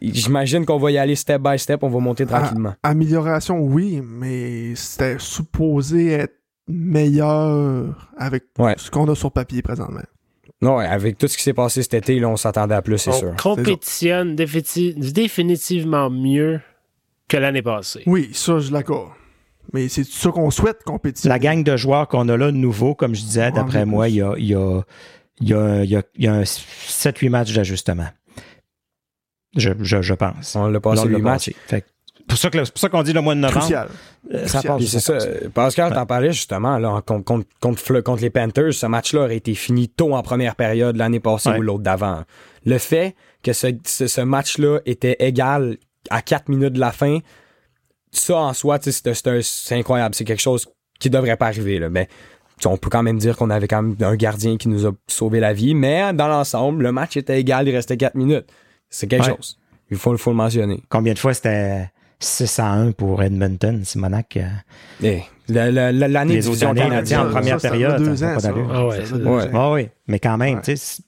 [0.02, 2.74] J'imagine qu'on va y aller step by step, on va monter tranquillement.
[2.84, 6.36] A amélioration, oui, mais c'était supposé être
[6.68, 8.74] meilleur avec ouais.
[8.78, 10.02] ce qu'on a sur papier présentement.
[10.62, 13.12] Non, avec tout ce qui s'est passé cet été, là, on s'attendait à plus, c'est
[13.12, 13.34] sûr.
[13.34, 16.60] On compétitionne définitivement mieux
[17.28, 18.04] que l'année passée.
[18.06, 19.12] Oui, ça, je l'accorde.
[19.74, 21.34] Mais c'est ça qu'on souhaite compétitionner.
[21.34, 24.22] La gang de joueurs qu'on a là, nouveau, comme je disais, d'après moi, il y
[24.22, 24.82] a, il y a,
[25.42, 28.08] il y a, il y a, il y a un 7-8 matchs d'ajustement.
[29.56, 30.56] Je, je, je, pense.
[30.56, 31.50] On l'a passé le match.
[31.68, 31.86] Fait
[32.28, 33.60] pour ça que pour ça qu'on dit le mois de novembre.
[33.60, 33.88] Crucial.
[34.34, 34.84] Euh, ça passe.
[34.86, 35.18] C'est ça.
[35.54, 38.74] Pascal t'en parlait justement là contre, contre, contre, contre les Panthers.
[38.74, 41.60] Ce match-là aurait été fini tôt en première période l'année passée ouais.
[41.60, 42.24] ou l'autre d'avant.
[42.66, 45.78] Le fait que ce, ce, ce match-là était égal
[46.10, 47.20] à 4 minutes de la fin,
[48.18, 50.16] ça en soi, c'est incroyable.
[50.16, 50.68] C'est quelque chose
[51.00, 51.90] qui devrait pas arriver là.
[51.90, 52.08] Mais
[52.66, 55.40] on peut quand même dire qu'on avait quand même un gardien qui nous a sauvé
[55.40, 55.76] la vie.
[55.76, 57.68] Mais dans l'ensemble, le match était égal.
[57.68, 58.48] Il restait 4 minutes.
[58.90, 59.36] C'est quelque ouais.
[59.36, 59.60] chose.
[59.92, 60.82] Il faut, faut, le mentionner.
[60.90, 61.90] Combien de fois c'était
[62.20, 64.38] 6 à 1 pour Edmonton, Simonac?
[64.38, 64.48] Euh...
[65.04, 68.02] Eh, L'année Les autres années, en première ça, période.
[68.02, 68.54] Deux ans, ça.
[68.72, 69.50] Ah ouais, ça ouais.
[69.54, 70.62] Ah oui, mais quand même, Ouais.
[70.62, 71.04] tu sais.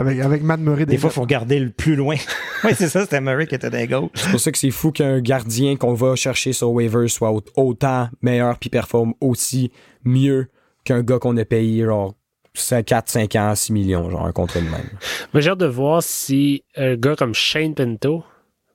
[0.00, 0.86] Avec, avec Matt Murray.
[0.86, 2.16] Des fois, il faut regarder le plus loin.
[2.64, 4.08] oui, c'est ça, c'était Murray qui était dans les goals.
[4.14, 8.08] C'est pour ça que c'est fou qu'un gardien qu'on va chercher sur waivers soit autant
[8.22, 9.70] meilleur puis performe aussi
[10.04, 10.48] mieux
[10.84, 12.14] qu'un gars qu'on a payé genre
[12.54, 14.88] 4, 5 ans, 6 millions, genre un contrat de même.
[15.32, 18.24] Mais j'ai hâte de voir si un gars comme Shane Pinto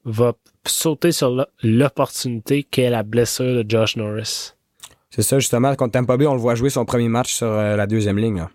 [0.05, 0.33] va
[0.65, 4.53] sauter sur l'opportunité qu'est la blessure de Josh Norris.
[5.09, 7.75] C'est ça, justement, contre Tampa Bay, on le voit jouer son premier match sur euh,
[7.75, 8.37] la deuxième ligne.
[8.37, 8.49] Là.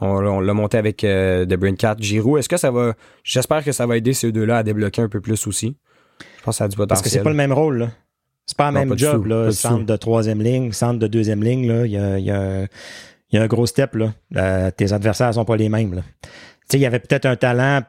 [0.00, 2.38] On, on l'a monté avec euh, Debrincat, Giroud.
[2.38, 2.94] Est-ce que ça va...
[3.22, 5.76] J'espère que ça va aider ces deux-là à débloquer un peu plus aussi?
[6.38, 6.88] Je pense que ça a du potentiel.
[6.88, 7.90] Parce que c'est pas le même rôle, là.
[8.46, 9.52] C'est pas le même pas job, tout, là.
[9.52, 11.86] Centre de troisième ligne, centre de deuxième ligne, là.
[11.86, 14.12] Il y a, il y a, il y a un gros step, là.
[14.36, 16.02] Euh, tes adversaires sont pas les mêmes, là.
[16.22, 16.28] Tu
[16.68, 17.82] sais, il y avait peut-être un talent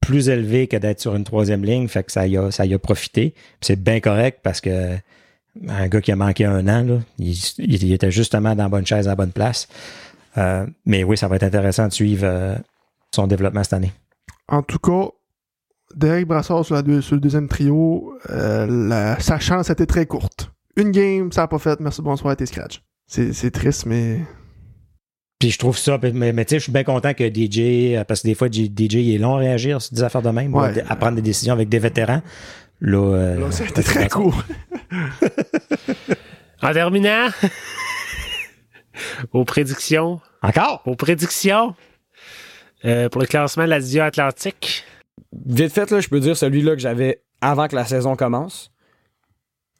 [0.00, 2.74] plus élevé que d'être sur une troisième ligne, fait que ça y a, ça y
[2.74, 3.34] a profité.
[3.60, 4.96] C'est bien correct parce que
[5.68, 8.86] un gars qui a manqué un an, là, il, il était justement dans la bonne
[8.86, 9.68] chaise à la bonne place.
[10.36, 12.56] Euh, mais oui, ça va être intéressant de suivre euh,
[13.14, 13.92] son développement cette année.
[14.48, 15.08] En tout cas,
[15.94, 20.06] Derek Brassard sur, la deux, sur le deuxième trio, euh, la, sa chance était très
[20.06, 20.50] courte.
[20.76, 21.78] Une game, ça n'a pas fait.
[21.80, 22.82] Merci, bonsoir à tes scratch.
[23.06, 24.18] C'est triste, mais.
[25.38, 28.22] Puis je trouve ça, mais, mais tu sais, je suis bien content que DJ, parce
[28.22, 30.82] que des fois, DJ il est long à réagir sur des affaires de même, Ouais.
[30.88, 32.22] à prendre des décisions avec des vétérans.
[32.80, 34.42] Là, euh, Là, ça a été très court.
[36.62, 37.26] En terminant,
[39.32, 40.82] aux prédictions, Encore?
[40.86, 41.74] aux prédictions
[42.84, 44.84] euh, pour le classement de la division Atlantique.
[45.46, 48.70] Vite fait, là, je peux dire celui-là que j'avais avant que la saison commence,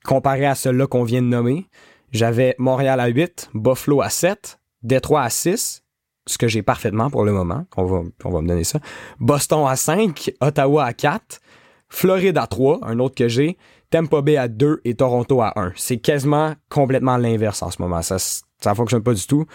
[0.04, 1.68] comparé à celui-là qu'on vient de nommer.
[2.12, 5.82] J'avais Montréal à 8, Buffalo à 7, Détroit à 6,
[6.26, 8.80] ce que j'ai parfaitement pour le moment, on va, on va me donner ça.
[9.18, 11.40] Boston à 5, Ottawa à 4,
[11.88, 13.56] Floride à 3, un autre que j'ai,
[13.90, 15.72] Tampa Bay à 2 et Toronto à 1.
[15.76, 18.02] C'est quasiment complètement l'inverse en ce moment.
[18.02, 18.16] Ça,
[18.64, 19.46] ça fonctionne pas du tout.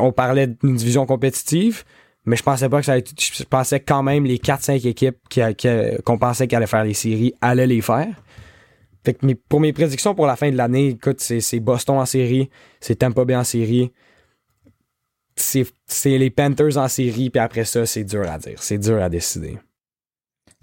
[0.00, 1.84] On parlait d'une division compétitive,
[2.24, 5.40] mais je pensais pas que ça allait, je pensais quand même les 4-5 équipes qui,
[5.56, 5.68] qui,
[6.04, 8.14] qu'on pensait qu'elles allaient faire les séries allaient les faire.
[9.04, 12.48] Fait que pour mes prédictions pour la fin de l'année, écoute, c'est Boston en série,
[12.80, 13.92] c'est Tampa Bay en série,
[15.36, 15.66] c'est
[16.18, 18.62] les Panthers en série, puis après ça, c'est dur à dire.
[18.62, 19.58] C'est dur à décider.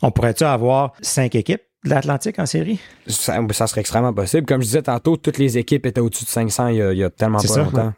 [0.02, 1.62] On pourrait-tu avoir cinq équipes?
[1.84, 2.80] De l'Atlantique en série?
[3.08, 4.46] Ça, serait extrêmement possible.
[4.46, 7.40] Comme je disais tantôt, toutes les équipes étaient au-dessus de 500 il y a, tellement
[7.40, 7.94] pas longtemps.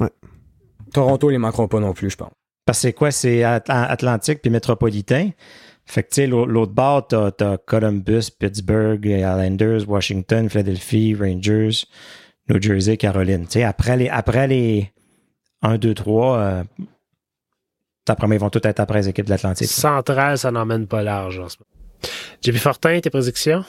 [0.00, 0.10] Ouais.
[0.92, 2.32] Toronto, les manqueront pas non plus, je pense.
[2.66, 3.10] Parce que c'est quoi?
[3.10, 5.30] C'est Atlantique puis métropolitain.
[5.86, 11.84] Fait que, tu sais, l'autre bord, t'as as Columbus, Pittsburgh, Islanders, Washington, Philadelphie, Rangers,
[12.48, 13.46] New Jersey, Caroline.
[13.46, 14.92] Tu sais, après les, après les
[15.62, 16.64] 1, 2, 3, euh,
[18.06, 19.68] d'après moi, ils vont tous être après les équipes de l'Atlantique.
[19.68, 21.79] Central, ça n'emmène pas large en ce moment.
[22.42, 23.64] JP Fortin, tes prédictions?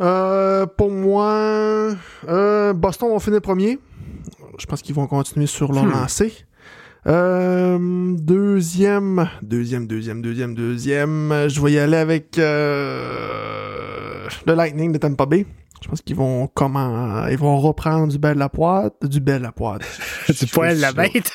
[0.00, 1.94] Euh, pour moi,
[2.28, 3.78] euh, Boston va finir premier.
[4.58, 5.92] Je pense qu'ils vont continuer sur leur hmm.
[5.92, 6.32] lancée.
[7.06, 7.78] Euh,
[8.16, 11.48] deuxième, deuxième, deuxième, deuxième, deuxième.
[11.48, 15.46] Je vais y aller avec euh, le Lightning de Tampa Bay.
[15.82, 19.52] Je pense qu'ils vont comment ils vont reprendre du bel la poite, du bel la
[19.52, 19.82] poite.
[20.28, 21.34] du poil la bête.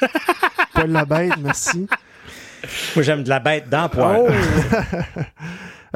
[0.74, 1.88] poil la bête, merci.
[2.96, 4.28] Moi j'aime de la bête poil.
[4.28, 5.22] Oh.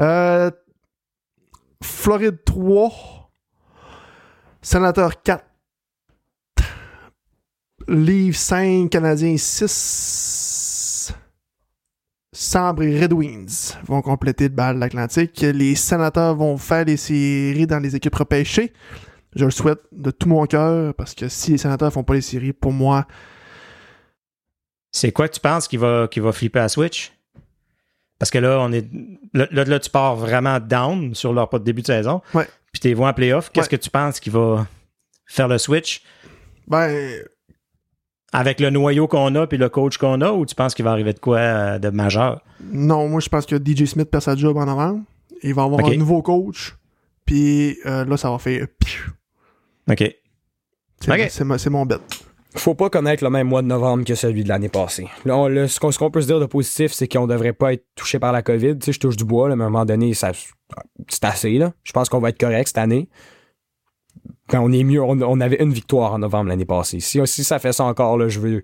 [0.00, 0.50] euh,
[1.82, 3.30] Floride 3.
[4.62, 5.44] Sénateur 4.
[7.88, 11.14] Livre 5, Canadiens 6.
[12.32, 15.40] Sabre et Red Wings vont compléter le bal de l'Atlantique.
[15.40, 18.72] Les sénateurs vont faire des séries dans les équipes repêchées.
[19.36, 22.20] Je le souhaite de tout mon cœur parce que si les sénateurs font pas les
[22.20, 23.06] séries, pour moi.
[24.94, 27.12] C'est quoi tu penses qui va, qui va flipper à Switch?
[28.20, 28.86] Parce que là, on est.
[29.32, 32.22] Là, là, tu pars vraiment down sur leur début de saison.
[32.32, 32.46] Ouais.
[32.72, 33.50] Puis tu vois en playoff.
[33.50, 34.68] Qu'est-ce que tu penses qui va
[35.26, 36.02] faire le switch?
[36.68, 37.24] Ben,
[38.32, 40.92] avec le noyau qu'on a puis le coach qu'on a ou tu penses qu'il va
[40.92, 42.42] arriver de quoi euh, de majeur?
[42.62, 45.00] Non, moi je pense que DJ Smith perd sa job en avant.
[45.42, 46.76] Il va avoir un nouveau coach.
[47.24, 48.66] Puis euh, là, ça va faire.
[49.90, 50.14] OK.
[51.00, 51.98] C'est mon bet.
[52.56, 55.08] Faut pas connaître le même mois de novembre que celui de l'année passée.
[55.24, 58.32] Là, ce qu'on peut se dire de positif, c'est qu'on devrait pas être touché par
[58.32, 58.78] la COVID.
[58.78, 61.58] Tu sais, je touche du bois, mais à un moment donné, c'est assez.
[61.58, 61.72] Là.
[61.82, 63.08] Je pense qu'on va être correct cette année
[64.48, 67.00] quand on est mieux, on, avait une victoire en novembre l'année passée.
[67.00, 68.62] Si, ça fait ça encore, là, je veux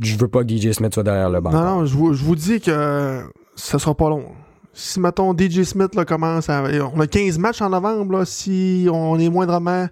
[0.00, 1.50] je veux pas que DJ Smith soit derrière le banc.
[1.50, 3.22] Non, non, je vous, dis que
[3.54, 4.24] ça sera pas long.
[4.72, 6.64] Si, mettons, DJ Smith là, commence à.
[6.94, 9.88] On a 15 matchs en novembre, là, si on est moindrement.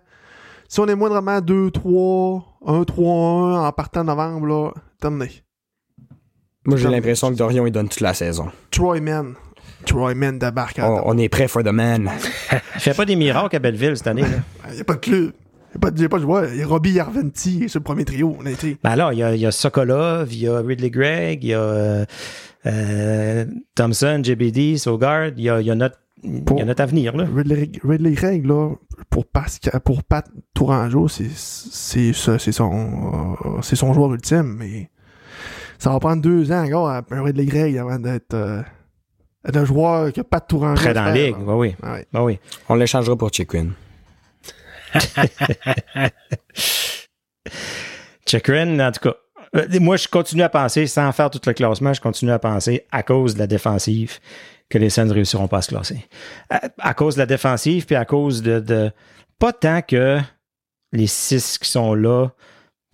[0.70, 5.30] Si on est moindrement 2-3, 1-3-1 en partant novembre, là, terminé.
[6.66, 8.48] Moi, j'ai l'impression que Dorion, il donne toute la saison.
[8.70, 9.34] Troy Man.
[9.86, 10.78] Troy Man débarque.
[10.82, 12.10] Oh, on est prêt for the man.
[12.74, 14.24] Il fait pas des miracles à Belleville cette année.
[14.68, 15.32] Il n'y a pas de club.
[15.74, 16.52] Il n'y a pas de joueur.
[16.52, 18.36] Il y a Robbie Yarventi sur le premier trio.
[18.38, 18.76] On a été.
[18.82, 21.50] Ben alors, il y a, il y a Sokolov, il y a Ridley Gregg, il
[21.50, 22.04] y a euh,
[22.66, 25.28] euh Thompson, JBD, Sogard.
[25.36, 27.26] Il y a, il y a notre il y a notre avenir, là.
[27.32, 27.70] Ridley,
[28.42, 28.70] là,
[29.10, 34.90] pour, Pascal, pour Pat Tourangeau, c'est, c'est, c'est, son, euh, c'est son joueur ultime, mais
[35.78, 38.62] ça va prendre deux ans encore à Ridley Gregg avant d'être, euh,
[39.44, 41.74] un joueur qui n'a pas de tour en Près dans la ligue, oui.
[42.12, 42.38] Bah oui.
[42.68, 43.68] On l'échangera pour Chikrin.
[48.26, 49.14] Chikrin, en tout cas.
[49.56, 52.86] Euh, moi, je continue à penser, sans faire tout le classement, je continue à penser,
[52.92, 54.18] à cause de la défensive,
[54.68, 56.06] que les Suns ne réussiront pas à se classer.
[56.50, 58.90] À, cause de la défensive, puis à cause de,
[59.38, 60.18] Pas tant que
[60.92, 62.28] les six qui sont là,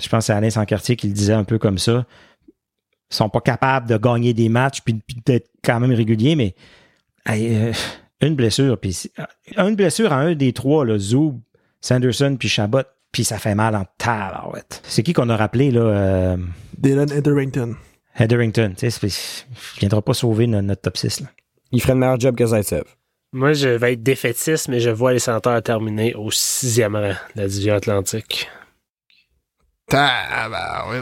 [0.03, 2.05] je pense c'est Alain Sancartier qui le disait un peu comme ça,
[3.11, 6.55] sont pas capables de gagner des matchs puis, d'être quand même réguliers, mais
[7.31, 7.73] euh,
[8.21, 11.41] une blessure, puis euh, une blessure à un des trois, là, Zoub,
[11.81, 14.83] Sanderson puis Chabot, puis ça fait mal en tabarouette.
[14.85, 15.81] C'est qui qu'on a rappelé, là?
[15.81, 16.37] Euh,
[16.77, 17.77] Dylan Hetherington.
[18.17, 21.27] Hetherington, tu sais, il viendra pas sauver notre, top 6, là.
[21.75, 22.85] Il ferait le meilleur job que Zaitsev.
[23.33, 27.41] Moi, je vais être défaitiste, mais je vois les senteurs terminer au sixième rang de
[27.41, 28.49] la division Atlantique.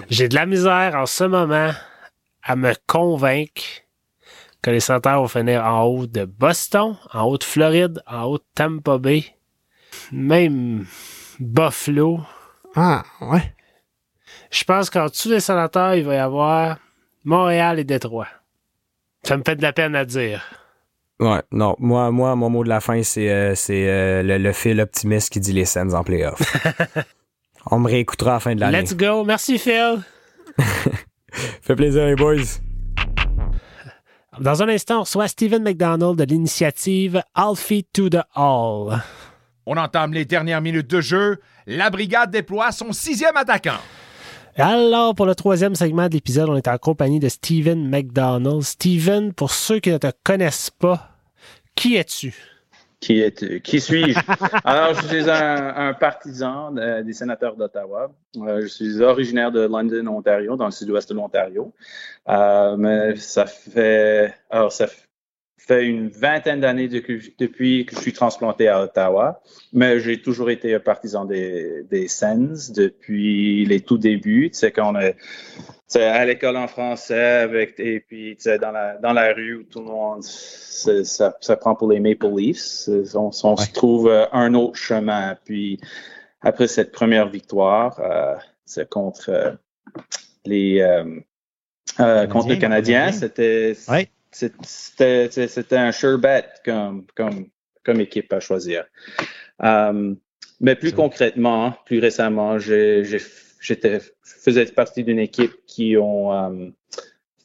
[0.09, 1.73] J'ai de la misère en ce moment
[2.43, 3.63] à me convaincre
[4.63, 8.39] que les Centers vont finir en haut de Boston, en haut de Floride, en haut
[8.39, 9.27] de Tampa Bay,
[10.11, 10.87] même
[11.39, 12.21] Buffalo.
[12.75, 13.55] Ah, ouais.
[14.51, 16.79] Je pense qu'en dessous des sénateurs, il va y avoir
[17.25, 18.29] Montréal et Détroit.
[19.23, 20.62] Ça me fait de la peine à dire.
[21.23, 21.77] Ouais, non.
[21.79, 25.39] Moi, moi mon mot de la fin, c'est euh, euh, le, le, fil optimiste qui
[25.39, 26.41] dit les scènes en playoff.
[27.71, 28.81] On me réécoutera à la fin de l'année.
[28.81, 29.23] Let's go.
[29.23, 30.01] Merci, Phil.
[31.63, 32.43] Fait plaisir, les boys.
[34.41, 39.01] Dans un instant, on reçoit Stephen McDonald de l'initiative Alfie to the Hall.
[39.65, 41.39] On entame les dernières minutes de jeu.
[41.67, 43.79] La brigade déploie son sixième attaquant.
[44.57, 48.63] Alors, pour le troisième segment de l'épisode, on est en compagnie de Stephen McDonald.
[48.63, 51.12] Stephen, pour ceux qui ne te connaissent pas,
[51.75, 52.35] qui es-tu?
[53.01, 54.19] Qui, est, qui suis-je?
[54.65, 58.13] Alors, je suis un, partisan des sénateurs d'Ottawa.
[58.35, 61.73] je suis originaire de London, Ontario, dans le sud-ouest de l'Ontario.
[62.29, 65.12] mais ça fait, alors ça fait
[65.73, 69.41] fait une vingtaine d'années depuis que je suis transplanté à Ottawa,
[69.73, 74.51] mais j'ai toujours été un partisan des, des Sens depuis les tout débuts.
[74.53, 75.17] Sais, quand on est
[75.95, 79.87] à l'école en français avec, et puis dans la, dans la rue où tout le
[79.87, 82.89] monde, ça, ça prend pour les Maple Leafs.
[83.15, 85.37] On, se trouve euh, un autre chemin.
[85.45, 85.79] Puis
[86.41, 89.53] après cette première victoire, euh, c'est contre euh,
[90.45, 90.81] les
[92.01, 93.77] euh, contre les Canadiens, c'était
[94.33, 97.49] c'était un sure bet comme, comme,
[97.85, 98.85] comme équipe à choisir.
[99.59, 100.17] Um,
[100.61, 106.73] mais plus concrètement, plus récemment, j'étais faisais partie d'une équipe qui ont um,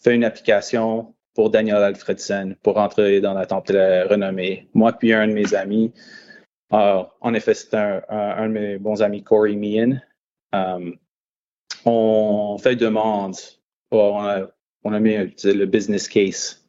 [0.01, 4.67] fait une application pour Daniel Alfredson pour entrer dans la temple de la renommée.
[4.73, 5.93] Moi puis un de mes amis,
[6.73, 9.99] euh, en effet, c'était un, de mes bons amis, Corey Meehan.
[10.53, 10.97] Um,
[11.85, 13.35] on fait demande,
[13.91, 14.47] on a,
[14.83, 16.66] on a mis le business case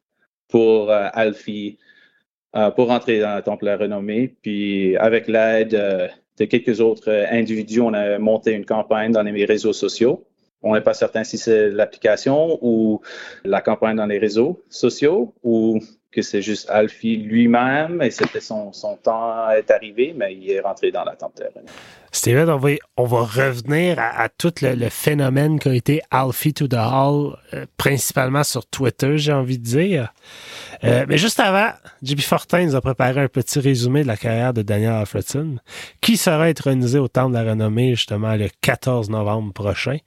[0.49, 1.79] pour euh, Alfie
[2.57, 4.35] euh, pour rentrer dans la temple renommée.
[4.43, 9.45] Puis avec l'aide euh, de quelques autres individus, on a monté une campagne dans les
[9.45, 10.25] réseaux sociaux.
[10.63, 13.01] On n'est pas certain si c'est l'application ou
[13.45, 15.79] la campagne dans les réseaux sociaux ou
[16.11, 20.91] que c'est juste Alfie lui-même et c'était son, temps est arrivé, mais il est rentré
[20.91, 21.69] dans la renommée.
[22.11, 26.67] Steven, on va, on va revenir à, tout le, phénomène qui a été Alfie to
[26.67, 27.37] the Hall,
[27.77, 30.13] principalement sur Twitter, j'ai envie de dire.
[30.85, 31.71] Euh, mais juste avant,
[32.03, 35.59] JP Fortin nous a préparé un petit résumé de la carrière de Daniel Alfredson,
[36.01, 39.99] qui sera intronisé au Temple de la Renommée justement le 14 novembre prochain.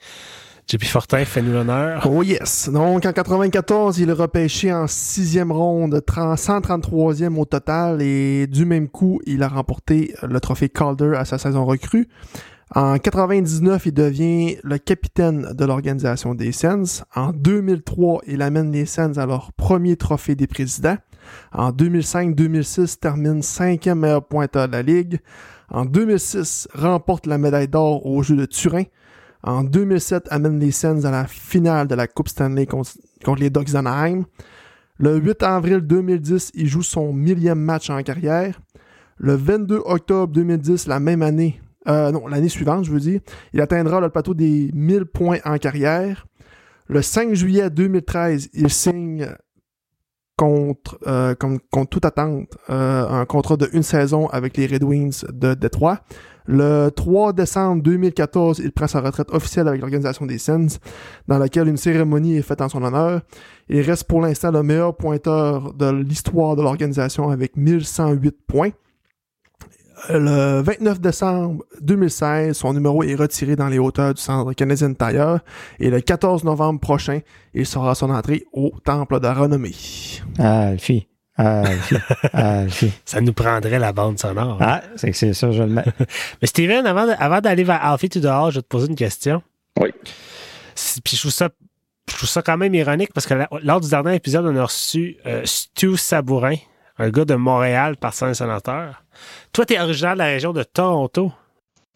[0.67, 2.07] JP Fortin, fais-nous l'honneur.
[2.09, 2.69] Oh yes.
[2.69, 8.87] Donc, en 94, il est repêché en sixième ronde, 133e au total, et du même
[8.87, 12.07] coup, il a remporté le trophée Calder à sa saison recrue.
[12.73, 17.03] En 99, il devient le capitaine de l'organisation des Sens.
[17.13, 20.95] En 2003, il amène les Sens à leur premier trophée des présidents.
[21.51, 25.19] En 2005-2006, termine cinquième meilleur pointeur de la Ligue.
[25.69, 28.83] En 2006, remporte la médaille d'or au jeu de Turin.
[29.43, 32.91] En 2007, amène les Sens à la finale de la Coupe Stanley contre,
[33.37, 34.25] les Ducks d'Anaheim.
[34.97, 38.59] Le 8 avril 2010, il joue son millième match en carrière.
[39.17, 43.21] Le 22 octobre 2010, la même année, euh, non, l'année suivante, je veux dire,
[43.53, 46.27] il atteindra le plateau des 1000 points en carrière.
[46.87, 49.27] Le 5 juillet 2013, il signe
[50.37, 55.23] contre, euh, contre, toute attente euh, un contrat de une saison avec les Red Wings
[55.31, 55.99] de Détroit.
[56.45, 60.79] Le 3 décembre 2014, il prend sa retraite officielle avec l'organisation des Sens,
[61.27, 63.21] dans laquelle une cérémonie est faite en son honneur.
[63.69, 68.71] Il reste pour l'instant le meilleur pointeur de l'histoire de l'organisation avec 1108 points.
[70.09, 75.41] Le 29 décembre 2016, son numéro est retiré dans les hauteurs du centre Canadian Tire
[75.79, 77.19] et le 14 novembre prochain,
[77.53, 79.75] il sera son entrée au Temple de Renommée.
[81.41, 81.95] Alfie.
[82.33, 82.91] Alfie.
[83.05, 84.57] Ça nous prendrait la bande sonore.
[84.59, 85.83] Ah, c'est ça, je le mets.
[86.41, 89.41] Mais Steven, avant, d'aller vers Alfie tout dehors, je vais te poser une question.
[89.79, 89.89] Oui.
[91.03, 91.49] Puis je trouve ça
[92.09, 93.33] je trouve ça quand même ironique parce que
[93.63, 96.55] lors du dernier épisode, on a reçu euh, Stu Sabourin,
[96.97, 99.03] un gars de Montréal, par saint sénateur.
[99.53, 101.31] Toi, tu es originaire de la région de Toronto.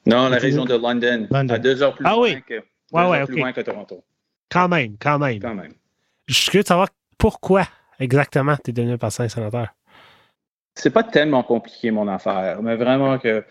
[0.06, 1.28] Non, la région de London.
[1.32, 2.44] À deux heures plus, ah, loin, oui.
[2.48, 2.54] que,
[2.94, 4.04] ouais, ouais, plus loin que Toronto.
[4.50, 5.40] Quand même, quand même.
[5.40, 5.74] Quand même.
[6.28, 6.88] Je suis curieux de savoir
[7.18, 7.68] pourquoi
[8.00, 9.74] exactement tu es devenu sénateur.
[10.76, 13.44] C'est pas tellement compliqué, mon affaire, mais vraiment que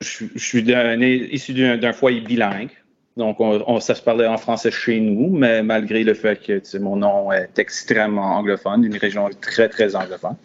[0.00, 0.64] je, je suis
[1.32, 2.70] issu d'un foyer bilingue.
[3.16, 6.96] Donc, on, ça se parlait en français chez nous, mais malgré le fait que mon
[6.96, 10.36] nom est extrêmement anglophone, d'une région très, très anglophone.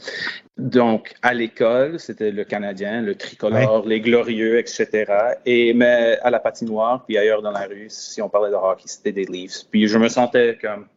[0.58, 5.06] Donc, à l'école, c'était le Canadien, le tricolore, les glorieux, etc.
[5.46, 8.84] Et, mais à la patinoire, puis ailleurs dans la rue, si on parlait de hockey,
[8.88, 9.66] c'était des Leafs.
[9.70, 10.88] Puis je me sentais comme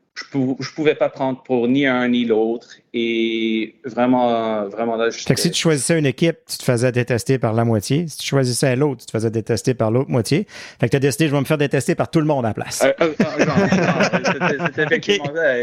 [0.60, 2.76] je pouvais pas prendre pour ni un ni l'autre.
[2.94, 5.18] Et vraiment, vraiment là, je.
[5.18, 8.06] si tu choisissais une équipe, tu te faisais détester par la moitié.
[8.08, 10.46] Si tu choisissais l'autre, tu te faisais détester par l'autre moitié.
[10.80, 12.48] Fait que tu as décidé, je vais me faire détester par tout le monde à
[12.48, 12.82] la place.
[12.84, 13.12] Euh, euh,
[14.66, 15.58] c'était effectivement ça.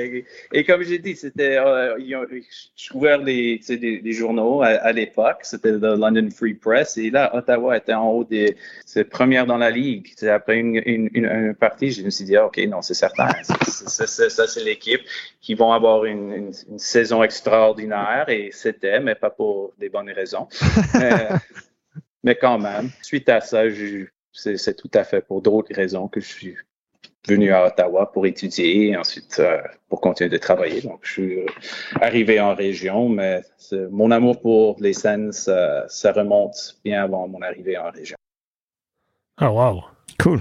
[0.53, 1.57] Et, comme j'ai dit, c'était.
[1.57, 5.39] Euh, je les, des, des, journaux à, l'époque.
[5.43, 6.97] C'était le London Free Press.
[6.97, 8.55] Et là, Ottawa était en haut des.
[8.85, 10.13] C'est première dans la ligue.
[10.29, 13.29] Après une, une, une, partie, je me suis dit, ah, OK, non, c'est certain.
[13.43, 15.01] ça, c'est l'équipe
[15.41, 20.47] qui vont avoir une, une saison extraordinaire et c'était, mais pas pour des bonnes raisons.
[22.23, 23.63] mais, quand même, suite à ça,
[24.31, 26.55] c'est tout à fait pour d'autres raisons que je suis
[27.27, 30.81] venu à Ottawa pour étudier et ensuite euh, pour continuer de travailler.
[30.81, 31.39] Donc, je suis
[31.99, 33.41] arrivé en région, mais
[33.91, 38.15] mon amour pour les scènes, ça, remonte bien avant mon arrivée en région.
[39.37, 39.83] Ah, wow.
[40.19, 40.39] Cool.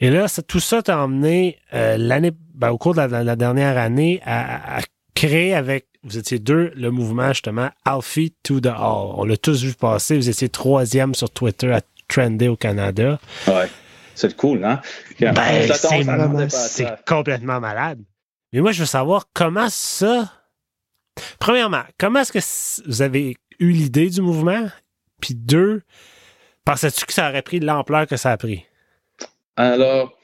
[0.00, 4.20] Et là, tout ça t'a emmené euh, l'année, ben, au cours de la, dernière année
[4.24, 4.80] à,
[5.14, 9.12] créer avec, vous étiez deux, le mouvement justement Alfie to the All.
[9.16, 10.16] On l'a tous vu passer.
[10.16, 13.18] Vous étiez troisième sur Twitter à trender au Canada.
[13.46, 13.68] Ouais.
[14.14, 14.80] C'est cool, hein?
[15.18, 15.68] Ben,
[16.48, 18.00] c'est complètement malade.
[18.52, 20.30] Mais moi, je veux savoir comment ça.
[21.40, 24.68] Premièrement, comment est-ce que vous avez eu l'idée du mouvement?
[25.20, 25.82] Puis deux,
[26.64, 28.64] pensais-tu que ça aurait pris l'ampleur que ça a pris?
[29.56, 30.16] Alors,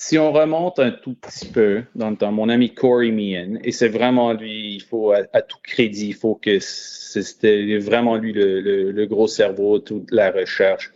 [0.00, 3.72] si on remonte un tout petit peu dans le temps, mon ami Corey Meehan, et
[3.72, 9.06] c'est vraiment lui, il faut à, tout crédit, il faut que c'était vraiment lui le,
[9.06, 10.92] gros cerveau, toute la recherche.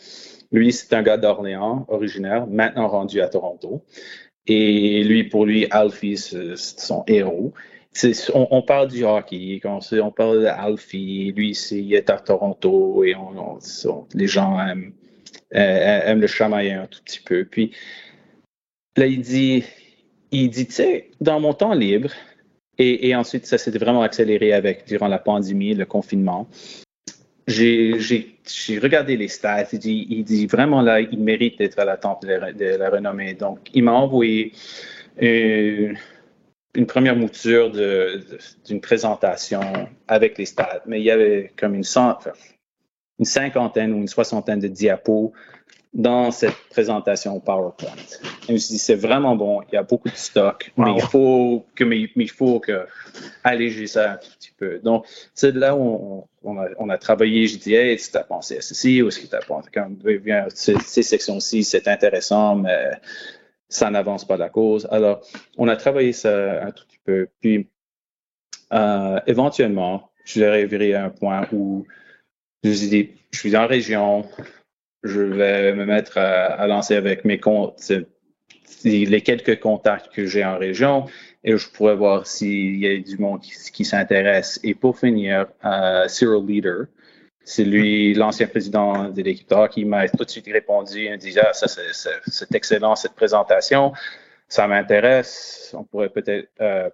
[0.53, 3.82] Lui, c'est un gars d'Orléans, originaire, maintenant rendu à Toronto.
[4.46, 7.53] Et lui, pour lui, Alfie, c'est son héros.
[8.34, 13.59] On, parle du hockey, on parle d'Alfie, lui, il est à Toronto et on,
[14.14, 14.92] les gens aiment,
[15.55, 17.46] euh, le chamailler un tout petit peu.
[18.97, 19.64] Là, il dit,
[20.30, 22.11] il dit, tu sais, dans mon temps libre,
[22.78, 26.49] et, ensuite, ça s'est vraiment accéléré avec, durant la pandémie, le confinement
[27.47, 29.66] j'ai regardé les stats.
[29.72, 33.34] Il dit, il dit, vraiment là, il mérite d'être à la temple de, la renommée.
[33.34, 34.53] Donc, il m'a envoyé
[35.20, 35.97] une,
[36.86, 39.61] première mouture d'une présentation
[40.09, 40.82] avec les stats.
[40.86, 41.84] Mais il y avait comme une,
[43.18, 45.32] une cinquantaine ou une soixantaine de diapos
[45.93, 47.90] dans cette présentation PowerPoint.
[48.49, 51.03] Je me suis dit, c'est vraiment bon, il y a beaucoup de stock, mais il
[51.03, 52.86] faut que, mais, il faut que
[53.45, 54.78] alléger ça un petit peu.
[54.78, 57.47] Donc, c'est là où on, a, on, a, travaillé.
[57.47, 59.97] Je dis, hey, tu as pensé à ceci, ou est-ce que tu as pensé, comme,
[59.97, 62.93] bien, ces, sections-ci, c'est intéressant, mais
[63.68, 64.88] ça n'avance pas la cause.
[64.90, 65.20] Alors,
[65.59, 67.28] on a travaillé ça un tout petit peu.
[67.40, 67.68] Puis,
[68.72, 71.86] euh, éventuellement, je suis arrivé à un point où
[72.64, 74.24] je me suis dit, je suis en région,
[75.03, 77.92] je vais me mettre à, lancer avec mes comptes,
[78.84, 81.07] les quelques contacts que j'ai en région
[81.44, 84.61] et je pourrais voir s'il y a du monde qui, s'intéresse.
[84.62, 86.86] Et pour finir, euh, Cyril Leader,
[87.44, 91.53] c'est lui, l'ancien président de l'équipe qui m'a tout de suite répondu en disant ah,
[91.53, 93.92] ça c'est excellent cette présentation,
[94.48, 96.88] ça m'intéresse, on pourrait peut-être euh,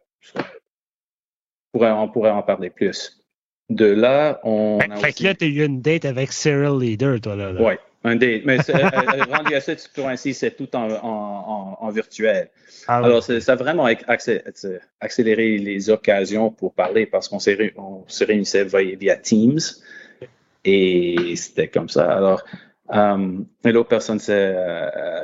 [1.75, 3.23] on pourrait en parler plus.
[3.69, 4.79] De là, on.
[4.97, 7.53] Fait, que là, tu as eu une date avec Cyril Leader, toi, là.
[7.59, 7.75] Oui.
[8.05, 8.43] Un date.
[8.45, 12.49] Mais euh, euh, rendu à cette ainsi, c'est tout en, en, en, virtuel.
[12.87, 13.89] Ah Alors, ça a vraiment
[15.01, 19.59] accéléré les occasions pour parler parce qu'on se réunissait via Teams
[20.65, 22.11] et c'était comme ça.
[22.13, 22.45] Alors,
[22.89, 24.55] um, l'autre personne, c'est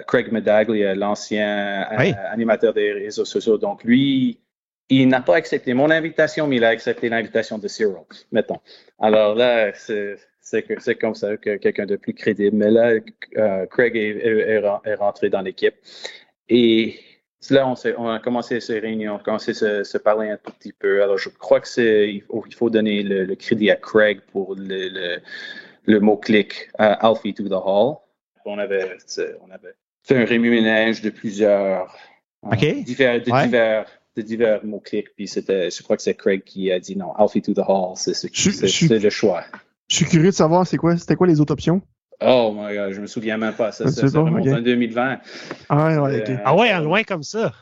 [0.08, 1.86] Craig Medaglia, l'ancien
[2.32, 3.56] animateur des réseaux sociaux.
[3.56, 4.40] Donc, lui,
[4.88, 7.94] il n'a pas accepté mon invitation, mais il a accepté l'invitation de Cyril,
[8.32, 8.60] mettons.
[8.98, 12.56] Alors là, c'est c'est comme ça que quelqu'un de plus crédible.
[12.56, 12.92] Mais là,
[13.38, 15.74] euh, Craig est, rentré dans l'équipe.
[16.48, 17.00] Et
[17.50, 20.52] là, on, on, a commencé ces réunions, on a commencé à se, parler un tout
[20.52, 21.02] petit peu.
[21.02, 25.20] Alors, je crois que c'est il, faut donner le, crédit à Craig pour le,
[25.86, 27.96] le, mot-clic uh, Alfie to the Hall.
[28.44, 28.96] On avait,
[29.40, 31.96] on avait fait un remue-ménage de plusieurs
[32.44, 33.86] euh, divers, de divers
[34.16, 37.42] de divers mots-clics, puis c'était, je crois que c'est Craig qui a dit non, Alfie
[37.42, 38.12] to the Hall, c'est
[38.90, 39.44] le choix.
[39.94, 41.80] Je suis curieux de savoir c'est quoi, c'était quoi les autres options?
[42.20, 43.70] Oh my god, je me souviens même pas.
[43.70, 45.20] Ça, ça, remonte en 2020.
[45.68, 47.52] Ah ouais, euh, ah ouais, loin comme ça.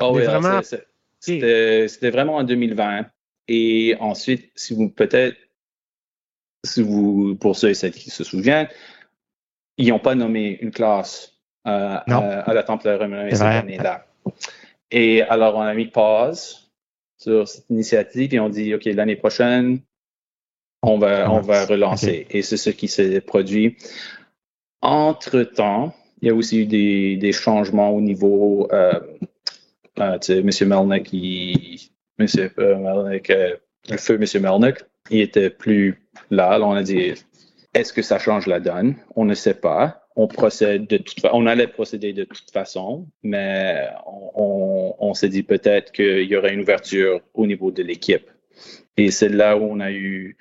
[0.00, 0.60] Oh oui, vraiment...
[1.20, 3.06] c'était vraiment en 2020.
[3.46, 5.36] Et ensuite, si vous peut-être,
[6.64, 8.68] si vous, pour ceux et celles qui se souviennent,
[9.76, 11.38] ils n'ont pas nommé une classe
[11.68, 14.08] euh, à, la Temple de cette année-là.
[14.90, 16.72] Et alors, on a mis pause
[17.18, 19.78] sur cette initiative et on dit, OK, l'année prochaine,
[20.82, 22.26] on va, on va relancer.
[22.30, 23.76] Et c'est ce qui s'est produit.
[24.80, 29.00] Entre-temps, il y a aussi eu des, des changements au niveau, euh,
[29.98, 30.50] euh, M.
[30.68, 34.42] Melnick, qui, Monsieur euh, Melnick, le feu M.
[34.42, 34.78] Melnick,
[35.10, 36.58] il était plus là.
[36.60, 37.14] on a dit,
[37.74, 38.96] est-ce que ça change la donne?
[39.16, 40.00] On ne sait pas.
[40.14, 45.30] On procède de toute on allait procéder de toute façon, mais on, on, on s'est
[45.30, 48.28] dit peut-être qu'il y aurait une ouverture au niveau de l'équipe.
[48.98, 50.36] Et c'est là où on a eu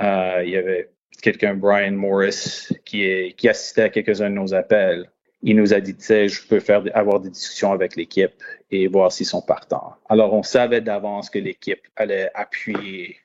[0.00, 0.90] euh, il y avait
[1.22, 5.10] quelqu'un, Brian Morris, qui, est, qui assistait à quelques-uns de nos appels.
[5.42, 8.32] Il nous a dit, tu sais, je peux faire, avoir des discussions avec l'équipe
[8.70, 9.94] et voir s'ils sont partants.
[10.08, 13.16] Alors, on savait d'avance que l'équipe allait appuyer,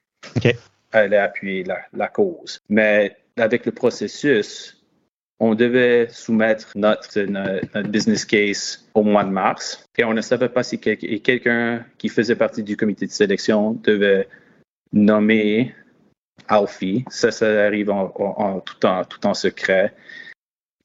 [0.91, 2.59] allait appuyer la, la, cause.
[2.69, 4.86] Mais avec le processus,
[5.39, 10.49] on devait soumettre notre, notre, business case au mois de mars et on ne savait
[10.49, 14.30] pas si quelqu'un qui faisait partie du comité de sélection devait
[14.93, 15.76] nommer
[16.47, 17.05] Alfie.
[17.09, 18.09] Ça, ça arrive en,
[18.59, 19.93] tout, en, tout en secret.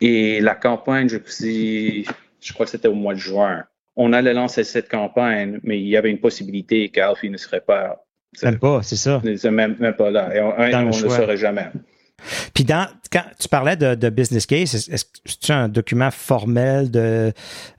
[0.01, 3.65] Et la campagne, je, je crois que c'était au mois de juin.
[3.97, 8.05] On allait lancer cette campagne, mais il y avait une possibilité qu'Alfie ne serait pas.
[8.43, 9.21] Même pas, c'est ça.
[9.25, 10.35] Même, même pas là.
[10.35, 11.69] Et on, on ne le saurait jamais.
[12.55, 17.33] Puis dans, quand tu parlais de, business case, est-ce que c'est un document formel de,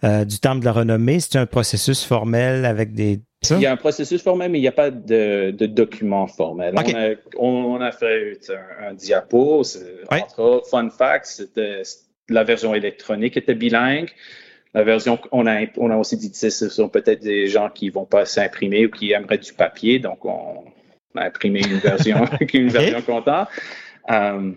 [0.04, 1.20] euh, du temple de la renommée?
[1.20, 3.20] C'est un processus formel avec des...
[3.50, 6.76] Il y a un processus formel, mais il n'y a pas de, de document formel.
[7.40, 8.38] On, a, fait
[8.80, 9.64] un, diapo,
[10.12, 11.82] entre autres, fun fact, c'était
[12.30, 14.10] la version électronique était bilingue.
[14.74, 17.88] La version qu'on a, on a aussi dit que ce sont peut-être des gens qui
[17.88, 20.64] ne vont pas s'imprimer ou qui aimeraient du papier, donc on
[21.16, 23.50] a imprimé une version, une version comptable.
[24.10, 24.52] Euh,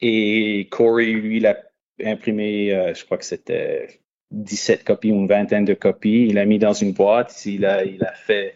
[0.00, 1.56] et Corey, lui, il a
[2.04, 4.00] imprimé, euh, je crois que c'était
[4.30, 6.26] 17 copies ou une vingtaine de copies.
[6.28, 7.44] Il a mis dans une boîte.
[7.46, 7.82] Il a,
[8.14, 8.54] fait,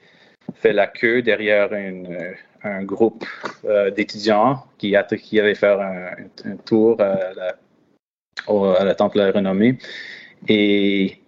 [0.65, 3.25] la queue derrière une, un groupe
[3.65, 7.57] euh, d'étudiants qui, qui avaient fait un, tour à la,
[8.47, 9.79] à la Temple Renommée.
[10.49, 11.19] Et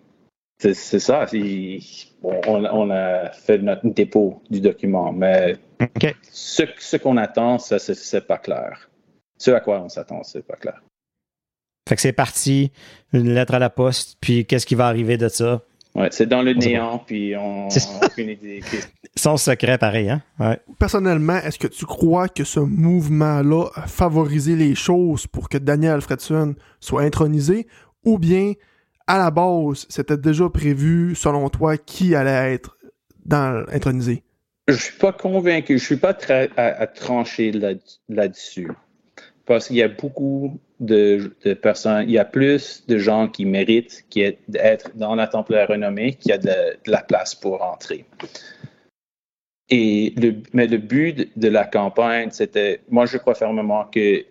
[0.58, 1.26] c'est ça.
[2.22, 5.56] on, a fait notre dépôt du document, mais
[6.30, 8.90] ce, qu'on attend, ça, c'est pas clair.
[9.38, 10.82] Ce à quoi on s'attend, c'est pas clair.
[11.88, 12.72] Fait que c'est parti,
[13.12, 15.62] une lettre à la poste, puis qu'est-ce qui va arriver de ça?
[15.94, 17.68] Ouais, c'est dans le néant, puis on
[18.00, 18.62] n'a aucune idée.
[19.14, 20.56] Sans secret, pareil, hein?
[20.78, 25.92] Personnellement, est-ce que tu crois que ce mouvement-là a favorisé les choses pour que Daniel
[25.92, 27.68] Alfredson soit intronisé,
[28.04, 28.54] ou bien
[29.06, 32.76] à la base, c'était déjà prévu, selon toi, qui allait être
[33.24, 34.24] dans intronisé?
[34.68, 35.78] Je suis pas convaincu.
[35.78, 37.52] Je suis pas très à, trancher
[38.08, 38.70] là-dessus.
[39.46, 44.06] parce qu'il y a beaucoup de, personnes, il y a plus de gens qui méritent
[44.48, 48.06] d'être dans la temple de la renommée qu'il y a de, la place pour entrer.
[49.70, 54.24] Et le, mais le but de la campagne, c'était, moi je crois fermement qu'il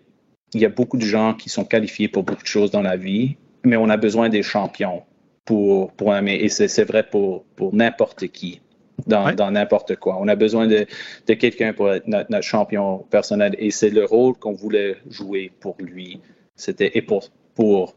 [0.54, 3.36] y a beaucoup de gens qui sont qualifiés pour beaucoup de choses dans la vie
[3.64, 5.02] mais on a besoin des champions
[5.44, 8.60] pour, pour et c'est vrai pour, pour n'importe qui.
[9.06, 10.16] Dans n'importe quoi.
[10.20, 10.86] On a besoin de,
[11.26, 15.76] de quelqu'un pour être notre, champion personnel et c'est le rôle qu'on voulait jouer pour
[15.78, 16.20] lui.
[16.56, 17.24] C'était et pour,
[17.54, 17.94] pour,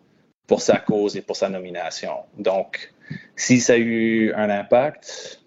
[0.47, 2.13] pour sa cause et pour sa nomination.
[2.37, 2.93] Donc,
[3.35, 5.41] si ça a eu un impact,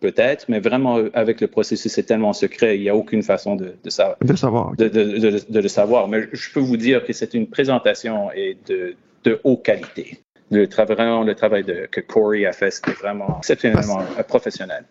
[0.00, 3.76] peut-être, mais vraiment avec le processus, c'est tellement secret, il n'y a aucune façon de,
[3.82, 4.76] de, savoir, de, savoir.
[4.76, 6.08] De, de, le savoir.
[6.08, 10.20] Mais je peux vous dire que c'est une présentation et de haute qualité.
[10.50, 14.84] Le travail, le travail de, que Corey a fait, c'était vraiment exceptionnellement professionnel.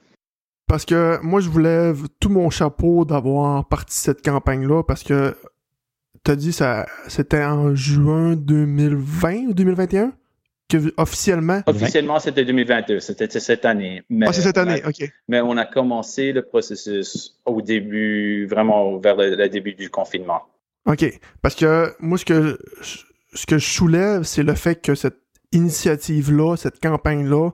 [0.68, 5.36] Parce que moi, je voulais tout mon chapeau d'avoir parti cette campagne-là parce que
[6.24, 10.14] tu as dit ça c'était en juin 2020 ou 2021
[10.70, 11.62] que officiellement?
[11.66, 14.04] Officiellement c'était 2022 c'était cette année.
[14.10, 15.10] Mais ah, c'est cette année ok.
[15.28, 20.44] mais on a commencé le processus au début vraiment vers le, le début du confinement.
[20.86, 21.06] Ok.
[21.42, 22.60] Parce que moi ce que
[23.34, 25.18] ce que je soulève, c'est le fait que cette
[25.52, 27.52] initiative-là, cette campagne-là,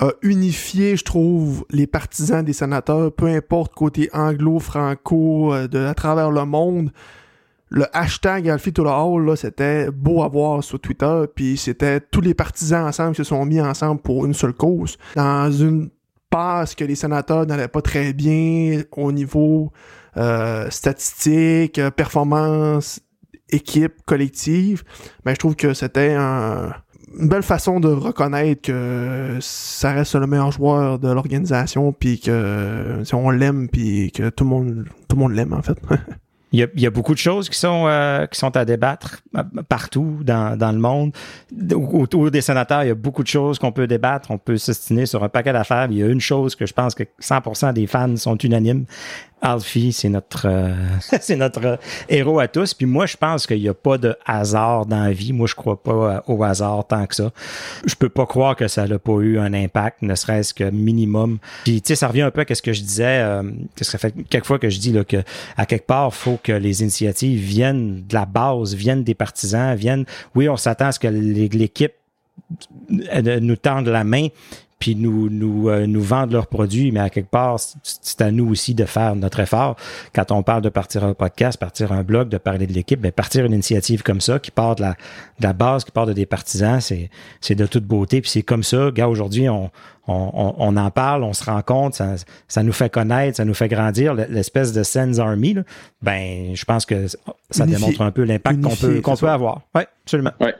[0.00, 5.84] a unifié, je trouve, les partisans des sénateurs, peu importe côté anglo, franco, euh, de
[5.84, 6.92] à travers le monde.
[7.70, 12.20] Le hashtag Alfie to Hall, là, c'était beau à voir sur Twitter, puis c'était tous
[12.20, 14.96] les partisans ensemble qui se sont mis ensemble pour une seule cause.
[15.16, 15.90] Dans une
[16.30, 19.72] passe que les sénateurs n'allaient pas très bien au niveau
[20.16, 23.00] euh, statistique, performance
[23.50, 24.84] équipe collective,
[25.24, 26.14] mais je trouve que c'était
[27.18, 33.00] une belle façon de reconnaître que ça reste le meilleur joueur de l'organisation, puis que
[33.04, 35.78] si on l'aime, puis que tout le monde, tout le monde l'aime en fait.
[36.50, 40.20] Il y, a, beaucoup de choses qui sont euh, qui sont à débattre euh, partout
[40.22, 41.12] dans, dans le monde.
[41.74, 44.30] Autour des sénateurs, il y a beaucoup de choses qu'on peut débattre.
[44.30, 45.88] On peut s'estimer sur un paquet d'affaires.
[45.90, 48.86] Il y a une chose que je pense que 100% des fans sont unanimes,
[49.40, 50.74] Alfie, c'est notre euh,
[51.20, 51.78] c'est notre
[52.08, 52.74] héros à tous.
[52.74, 55.32] Puis moi, je pense qu'il n'y a pas de hasard dans la vie.
[55.32, 57.30] Moi, je crois pas euh, au hasard tant que ça.
[57.84, 61.38] Je peux pas croire que ça n'a pas eu un impact, ne serait-ce que minimum.
[61.64, 63.20] Puis tu sais, ça revient un peu à ce que je disais.
[63.22, 63.42] Euh,
[63.80, 65.22] ça fait quelques fois que je dis là que
[65.56, 70.04] à quelque part, faut que les initiatives viennent de la base, viennent des partisans, viennent.
[70.34, 71.92] Oui, on s'attend à ce que l'équipe
[72.88, 74.28] nous tende la main,
[74.78, 78.48] puis nous, nous, euh, nous vendent leurs produits, mais à quelque part, c'est à nous
[78.48, 79.76] aussi de faire notre effort.
[80.14, 83.08] Quand on parle de partir un podcast, partir un blog, de parler de l'équipe, mais
[83.08, 86.06] ben, partir une initiative comme ça, qui part de la, de la base, qui part
[86.06, 87.10] de des partisans, c'est,
[87.40, 88.20] c'est de toute beauté.
[88.20, 89.70] Puis c'est comme ça, gars, aujourd'hui, on,
[90.06, 92.14] on, on, en parle, on se rend compte, ça,
[92.46, 95.54] ça, nous fait connaître, ça nous fait grandir, l'espèce de Sense Army.
[95.54, 95.62] Là,
[96.02, 97.06] ben, je pense que
[97.50, 99.62] ça démontre un peu l'impact qu'on peut, qu'on peut avoir.
[99.74, 100.32] Oui, absolument.
[100.40, 100.54] Ouais.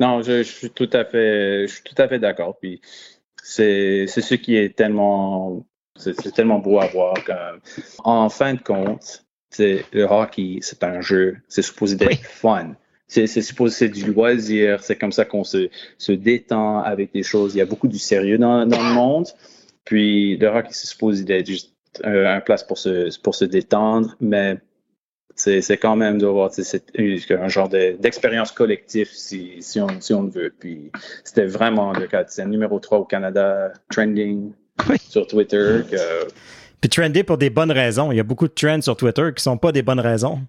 [0.00, 2.56] Non, je, je, suis tout à fait, je suis tout à fait d'accord.
[2.58, 2.80] Puis
[3.42, 5.66] c'est ce qui est tellement,
[5.96, 7.14] c'est tellement beau à voir.
[8.04, 12.74] en fin de compte, c'est le hockey, c'est un jeu, c'est supposé être fun.
[13.08, 15.68] C'est supposé c'est du loisir, c'est comme ça qu'on se,
[15.98, 17.56] se détend avec des choses.
[17.56, 19.26] Il y a beaucoup du sérieux dans, dans le monde.
[19.84, 21.74] Puis le hockey, c'est supposé être juste
[22.04, 24.58] un, un place pour se, pour se détendre, mais
[25.40, 26.50] c'est quand même d'avoir
[26.98, 30.52] un genre d'expérience collective si, si, on, si on veut.
[30.58, 30.90] Puis
[31.24, 32.24] c'était vraiment le cas.
[32.28, 34.52] C'est numéro 3 au Canada, trending
[35.08, 35.80] sur Twitter.
[36.80, 38.12] Puis trendé pour des bonnes raisons.
[38.12, 40.40] Il y a beaucoup de trends sur Twitter qui ne sont pas des bonnes raisons.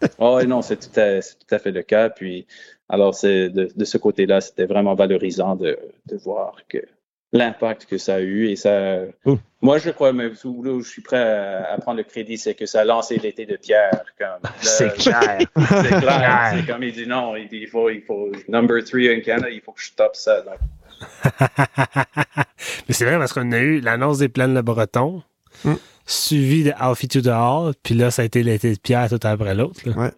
[0.18, 2.08] oh non, c'est tout, tout, à fait le cas.
[2.08, 2.46] Puis
[2.88, 6.78] alors, de, de ce côté-là, c'était vraiment valorisant de, de voir que
[7.32, 8.48] l'impact que ça a eu.
[8.48, 9.02] Et ça,
[9.62, 12.80] moi, je crois, mais où je suis prêt à, prendre le crédit, c'est que ça
[12.80, 14.02] a lancé l'été de Pierre.
[14.60, 15.38] C'est clair.
[15.38, 16.54] c'est clair.
[16.54, 19.72] C'est comme il dit non, il, faut, il faut, number three in Canada, il faut
[19.72, 20.42] que je stoppe ça.
[22.86, 25.22] mais c'est vrai parce qu'on a eu l'annonce des plans de Breton,
[25.64, 25.74] mm.
[26.06, 29.20] suivi de Alfie to the Hall, puis là, ça a été l'été de Pierre tout
[29.22, 29.80] après l'autre.
[29.86, 30.10] Ouais.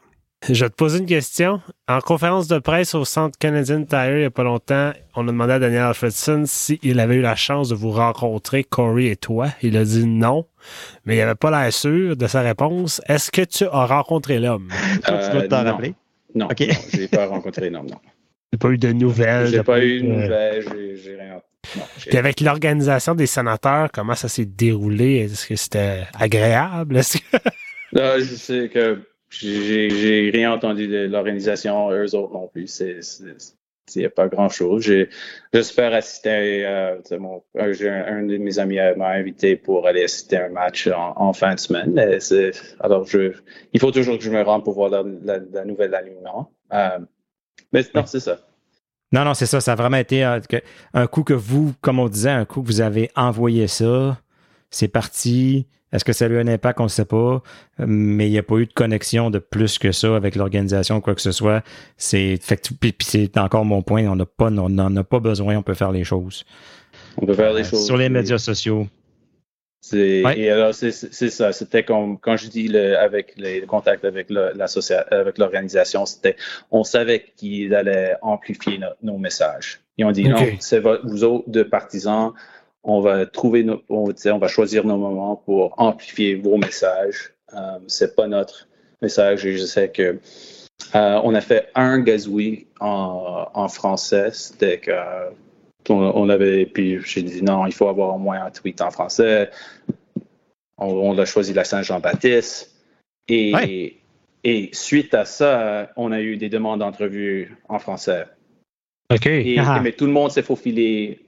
[0.49, 1.61] Je vais te poser une question.
[1.87, 5.31] En conférence de presse au Centre Canadian Tire il n'y a pas longtemps, on a
[5.31, 9.51] demandé à Daniel Alfredson s'il avait eu la chance de vous rencontrer, Corey et toi.
[9.63, 10.47] Il a dit non,
[11.05, 13.01] mais il n'avait pas l'air sûr de sa réponse.
[13.07, 14.69] Est-ce que tu as rencontré l'homme?
[15.09, 15.95] Euh, tu peux t'en rappeler?
[16.35, 18.01] Non, je n'ai pas rencontré l'homme, non.
[18.53, 19.47] n'as pas eu de nouvelles?
[19.47, 20.65] J'ai pas eu de nouvelles,
[21.05, 21.41] j'ai rien.
[21.99, 25.19] Puis avec l'organisation des sénateurs, comment ça s'est déroulé?
[25.19, 26.97] Est-ce que c'était agréable?
[26.97, 27.37] Est-ce que...
[27.93, 28.99] non, je sais que
[29.33, 32.83] j'ai rien entendu de l'organisation, eux autres non plus.
[33.95, 34.91] Il n'y a pas grand-chose.
[35.53, 36.65] J'espère assister.
[36.67, 40.89] Euh, mon, un, un, de mes amis m'a invité pour aller assister à un match
[40.89, 41.99] en, fin de semaine.
[42.81, 43.33] alors, je,
[43.73, 46.53] il faut toujours que je me rende pour voir la, nouvelle alignement.
[46.73, 46.99] Euh,
[47.73, 48.39] mais non, c'est ça.
[49.13, 49.61] Non, non, c'est ça.
[49.61, 50.41] Ça a vraiment été euh,
[50.95, 54.19] un coup que vous, comme on disait, un coup que vous avez envoyé ça.
[54.71, 55.67] C'est parti.
[55.93, 56.81] Est-ce que ça a eu un impact?
[56.81, 57.43] On ne sait pas.
[57.79, 61.15] Mais il n'y a pas eu de connexion de plus que ça avec l'organisation, quoi
[61.15, 61.63] que ce soit.
[61.97, 62.39] C'est,
[63.01, 64.07] c'est encore mon point.
[64.07, 65.57] On n'a pas, on n'en a pas besoin.
[65.57, 66.45] On peut faire les choses.
[67.17, 67.87] On peut faire les euh, choses.
[67.87, 68.87] Sur les médias sociaux.
[69.93, 71.53] Et alors, c'est ça.
[71.53, 74.29] C'était comme quand je dis le, avec les contacts avec
[75.11, 76.37] avec l'organisation, c'était
[76.71, 79.81] on savait qu'ils allaient amplifier nos messages.
[79.99, 82.33] Ils ont dit non, c'est vous autres de partisans,
[82.85, 87.35] on va trouver, nos, on, on, va choisir nos moments pour amplifier vos messages.
[87.55, 88.69] Euh, c'est pas notre
[89.01, 90.19] message et je sais que
[90.95, 94.31] euh, on a fait un gazouille en, en français.
[94.33, 94.93] C'était que
[95.89, 99.51] on, avait, puis j'ai dit non, il faut avoir au moins un tweet en français.
[100.79, 102.71] On, a choisi la Saint-Jean-Baptiste.
[103.29, 104.01] Et,
[104.45, 108.27] et suite à ça, on a eu des demandes d'entrevue en français.
[109.13, 109.29] OK.
[109.59, 109.81] Ah.
[109.83, 111.21] mais tout le monde s'est faufilé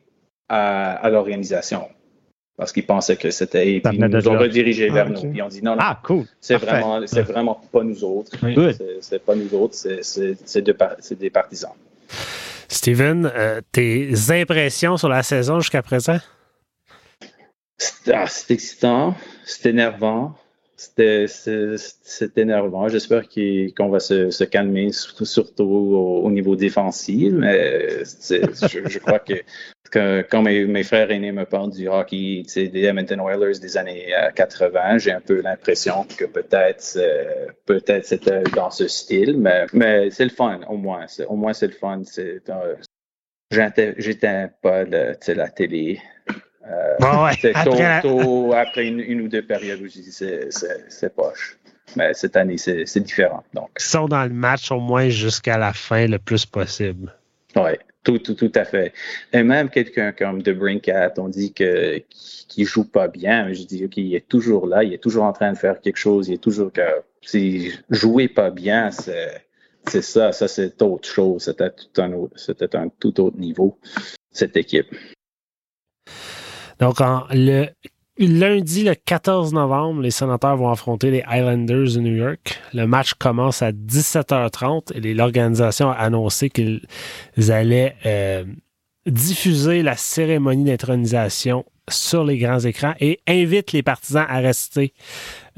[0.48, 1.88] à, l'organisation
[2.56, 3.74] parce qu'ils pensaient que c'était.
[3.74, 5.30] Et puis ils nous ont redirigé vers ah, nous.
[5.30, 5.78] Puis on dit non, non.
[5.80, 6.24] Ah, cool.
[6.40, 8.30] C'est vraiment, c'est vraiment pas nous autres.
[9.00, 11.72] C'est pas nous autres, c'est des partisans.
[12.68, 16.18] Steven, euh, tes impressions sur la saison jusqu'à présent?
[18.12, 19.14] Ah, c'est excitant,
[19.44, 20.34] c'est énervant.
[20.76, 21.26] C'était
[22.36, 22.88] énervant.
[22.88, 27.32] J'espère qu'on va se, calmer, surtout, au, niveau défensif.
[27.32, 29.34] Mais je, crois que,
[29.92, 34.98] quand mes, frères aînés me parlent du hockey des Edmonton Oilers des années 80, euh,
[34.98, 39.36] j'ai un peu l'impression que peut-être euh, peut-être c'était dans ce style.
[39.38, 41.06] Mais, mais c'est le fun, au moins.
[41.28, 42.02] Au moins, c'est le fun.
[42.18, 42.74] Euh,
[43.50, 46.00] J'éteins pas la télé.
[46.66, 46.96] Euh,
[48.02, 51.58] tôt, après une, ou deux périodes où je dis c'est poche.
[51.96, 53.44] Mais cette année, c'est différent.
[53.52, 53.70] Donc.
[53.78, 57.14] Ils sont dans le match au moins jusqu'à la fin le plus possible.
[57.54, 57.72] Oui,
[58.04, 58.92] tout, tout, tout à fait.
[59.32, 62.02] Et même quelqu'un comme The Brinkat, on dit que
[62.48, 63.52] qui joue pas bien.
[63.52, 65.96] Je dis OK, il est toujours là, il est toujours en train de faire quelque
[65.96, 66.82] chose, il est toujours que
[67.22, 69.44] si jouer pas bien, c'est
[69.88, 71.44] c'est ça, ça c'est autre chose.
[71.44, 73.78] C'était tout un c'était un tout autre niveau
[74.30, 74.94] cette équipe.
[76.80, 76.96] Donc,
[77.30, 77.68] le
[78.18, 82.60] lundi, le 14 novembre, les sénateurs vont affronter les Islanders de New York.
[82.72, 86.80] Le match commence à 17h30 et l'organisation a annoncé qu'ils
[87.48, 88.44] allaient euh,
[89.06, 94.94] diffuser la cérémonie d'intronisation sur les grands écrans et invite les partisans à rester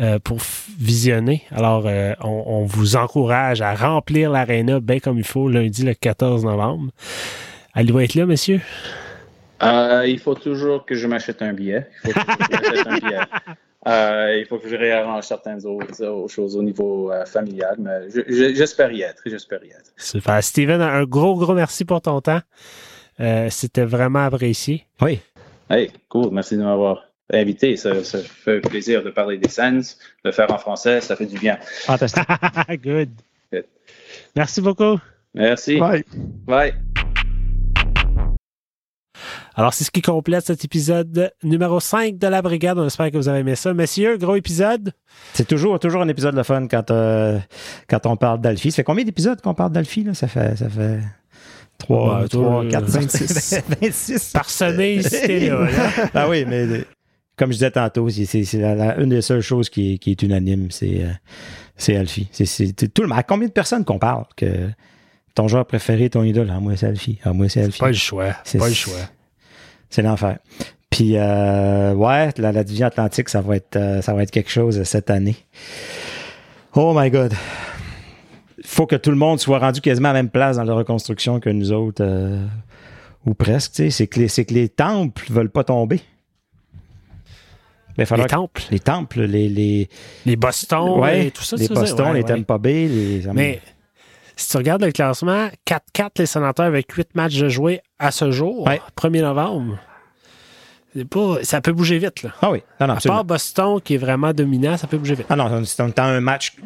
[0.01, 0.39] euh, pour
[0.78, 1.43] visionner.
[1.51, 6.45] Alors, euh, on, vous encourage à remplir l'aréna bien comme il faut lundi le 14
[6.45, 6.91] novembre.
[7.74, 8.61] Allez-vous être là, monsieur?
[9.62, 11.89] Euh, il faut toujours que je m'achète un billet.
[12.05, 13.20] Il faut que je m'achète un billet.
[14.41, 19.23] il faut que je réarrange certaines autres, choses au niveau familial, mais j'espère y être.
[19.27, 19.93] J'espère y être.
[19.97, 20.43] Super.
[20.43, 22.41] Steven, un gros, gros merci pour ton temps.
[23.49, 24.87] C'était vraiment apprécié.
[25.01, 25.20] Oui.
[25.69, 26.31] Hey, cool.
[26.33, 27.77] Merci de m'avoir invité.
[27.77, 31.01] Ça, fait plaisir de parler des Sens, de faire en français.
[31.01, 31.59] Ça fait du bien.
[31.62, 32.24] Fantastique.
[32.83, 33.11] Good.
[34.35, 34.99] Merci beaucoup.
[35.35, 35.78] Merci.
[35.78, 36.05] Bye.
[36.47, 36.74] Bye.
[39.59, 42.78] Alors, c'est ce qui complète cet épisode numéro 5 de la brigade.
[42.78, 43.73] On espère que vous avez aimé ça.
[43.73, 44.93] Messieurs, gros épisode.
[45.33, 47.39] C'est toujours, toujours un épisode de fun quand, euh,
[47.89, 48.70] quand on parle d'Alfie.
[48.70, 50.07] Ça fait combien d'épisodes qu'on parle d'Alfie?
[50.12, 50.99] Ça fait, ça fait
[51.78, 53.62] 3, 3 4, 26.
[53.81, 54.33] 26.
[54.35, 55.66] Parsemé ici, là.
[56.15, 56.85] ah oui, mais
[57.39, 58.43] comme je disais tantôt, c'est
[58.99, 61.12] une des seules choses qui est, qui est unanime, c'est euh,
[61.78, 62.28] c'est Alfie.
[62.31, 64.69] C'est tout le À combien de personnes qu'on parle que
[65.35, 67.19] ton joueur préféré, ton idole, ah, moi c'est Alfie.
[67.24, 67.81] Ah, moi c'est Alfie.
[67.81, 68.35] Pas le choix.
[68.45, 68.97] C'est pas le choix.
[69.91, 70.39] C'est l'enfer.
[70.91, 74.51] Puis euh, ouais, la, la, division Atlantique, ça va être euh, ça va être quelque
[74.51, 75.37] chose cette année.
[76.75, 77.35] Oh my God
[78.67, 81.41] faut que tout le monde soit rendu quasiment à la même place dans la reconstruction
[81.41, 82.45] que nous autres, euh,
[83.25, 83.91] ou presque.
[83.91, 86.01] C'est que, les, que les temples veulent pas tomber.
[87.97, 88.63] les temples?
[88.71, 89.49] Les temples, les.
[89.49, 89.89] Les,
[90.27, 91.57] les Boston, ouais, et tout ça.
[91.57, 92.89] Les Boston, les Tampa Bay.
[92.89, 93.23] Les...
[93.33, 93.61] Mais
[94.37, 98.31] si tu regardes le classement, 4-4 les sénateurs avec 8 matchs de jouer à ce
[98.31, 99.79] jour, 1er novembre.
[101.11, 102.23] Pas, ça peut bouger vite.
[102.23, 102.31] Là.
[102.41, 105.27] Ah oui, non, non, À part Boston qui est vraiment dominant, ça peut bouger vite.
[105.29, 106.57] Ah non, c'est un match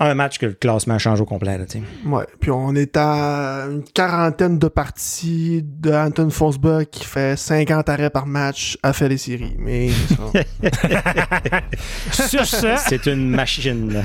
[0.00, 1.58] un match que le classement change au complet.
[1.58, 1.64] Là,
[2.06, 7.88] ouais, puis on est à une quarantaine de parties de Anton Forsberg qui fait 50
[7.88, 9.56] arrêts par match à faire les séries.
[9.58, 9.88] Mais
[12.12, 14.04] Sur ce, c'est une machine.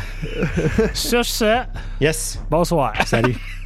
[0.93, 1.61] Sur ce,
[2.01, 2.39] yes.
[2.49, 2.93] Bonsoir.
[3.05, 3.35] Salut.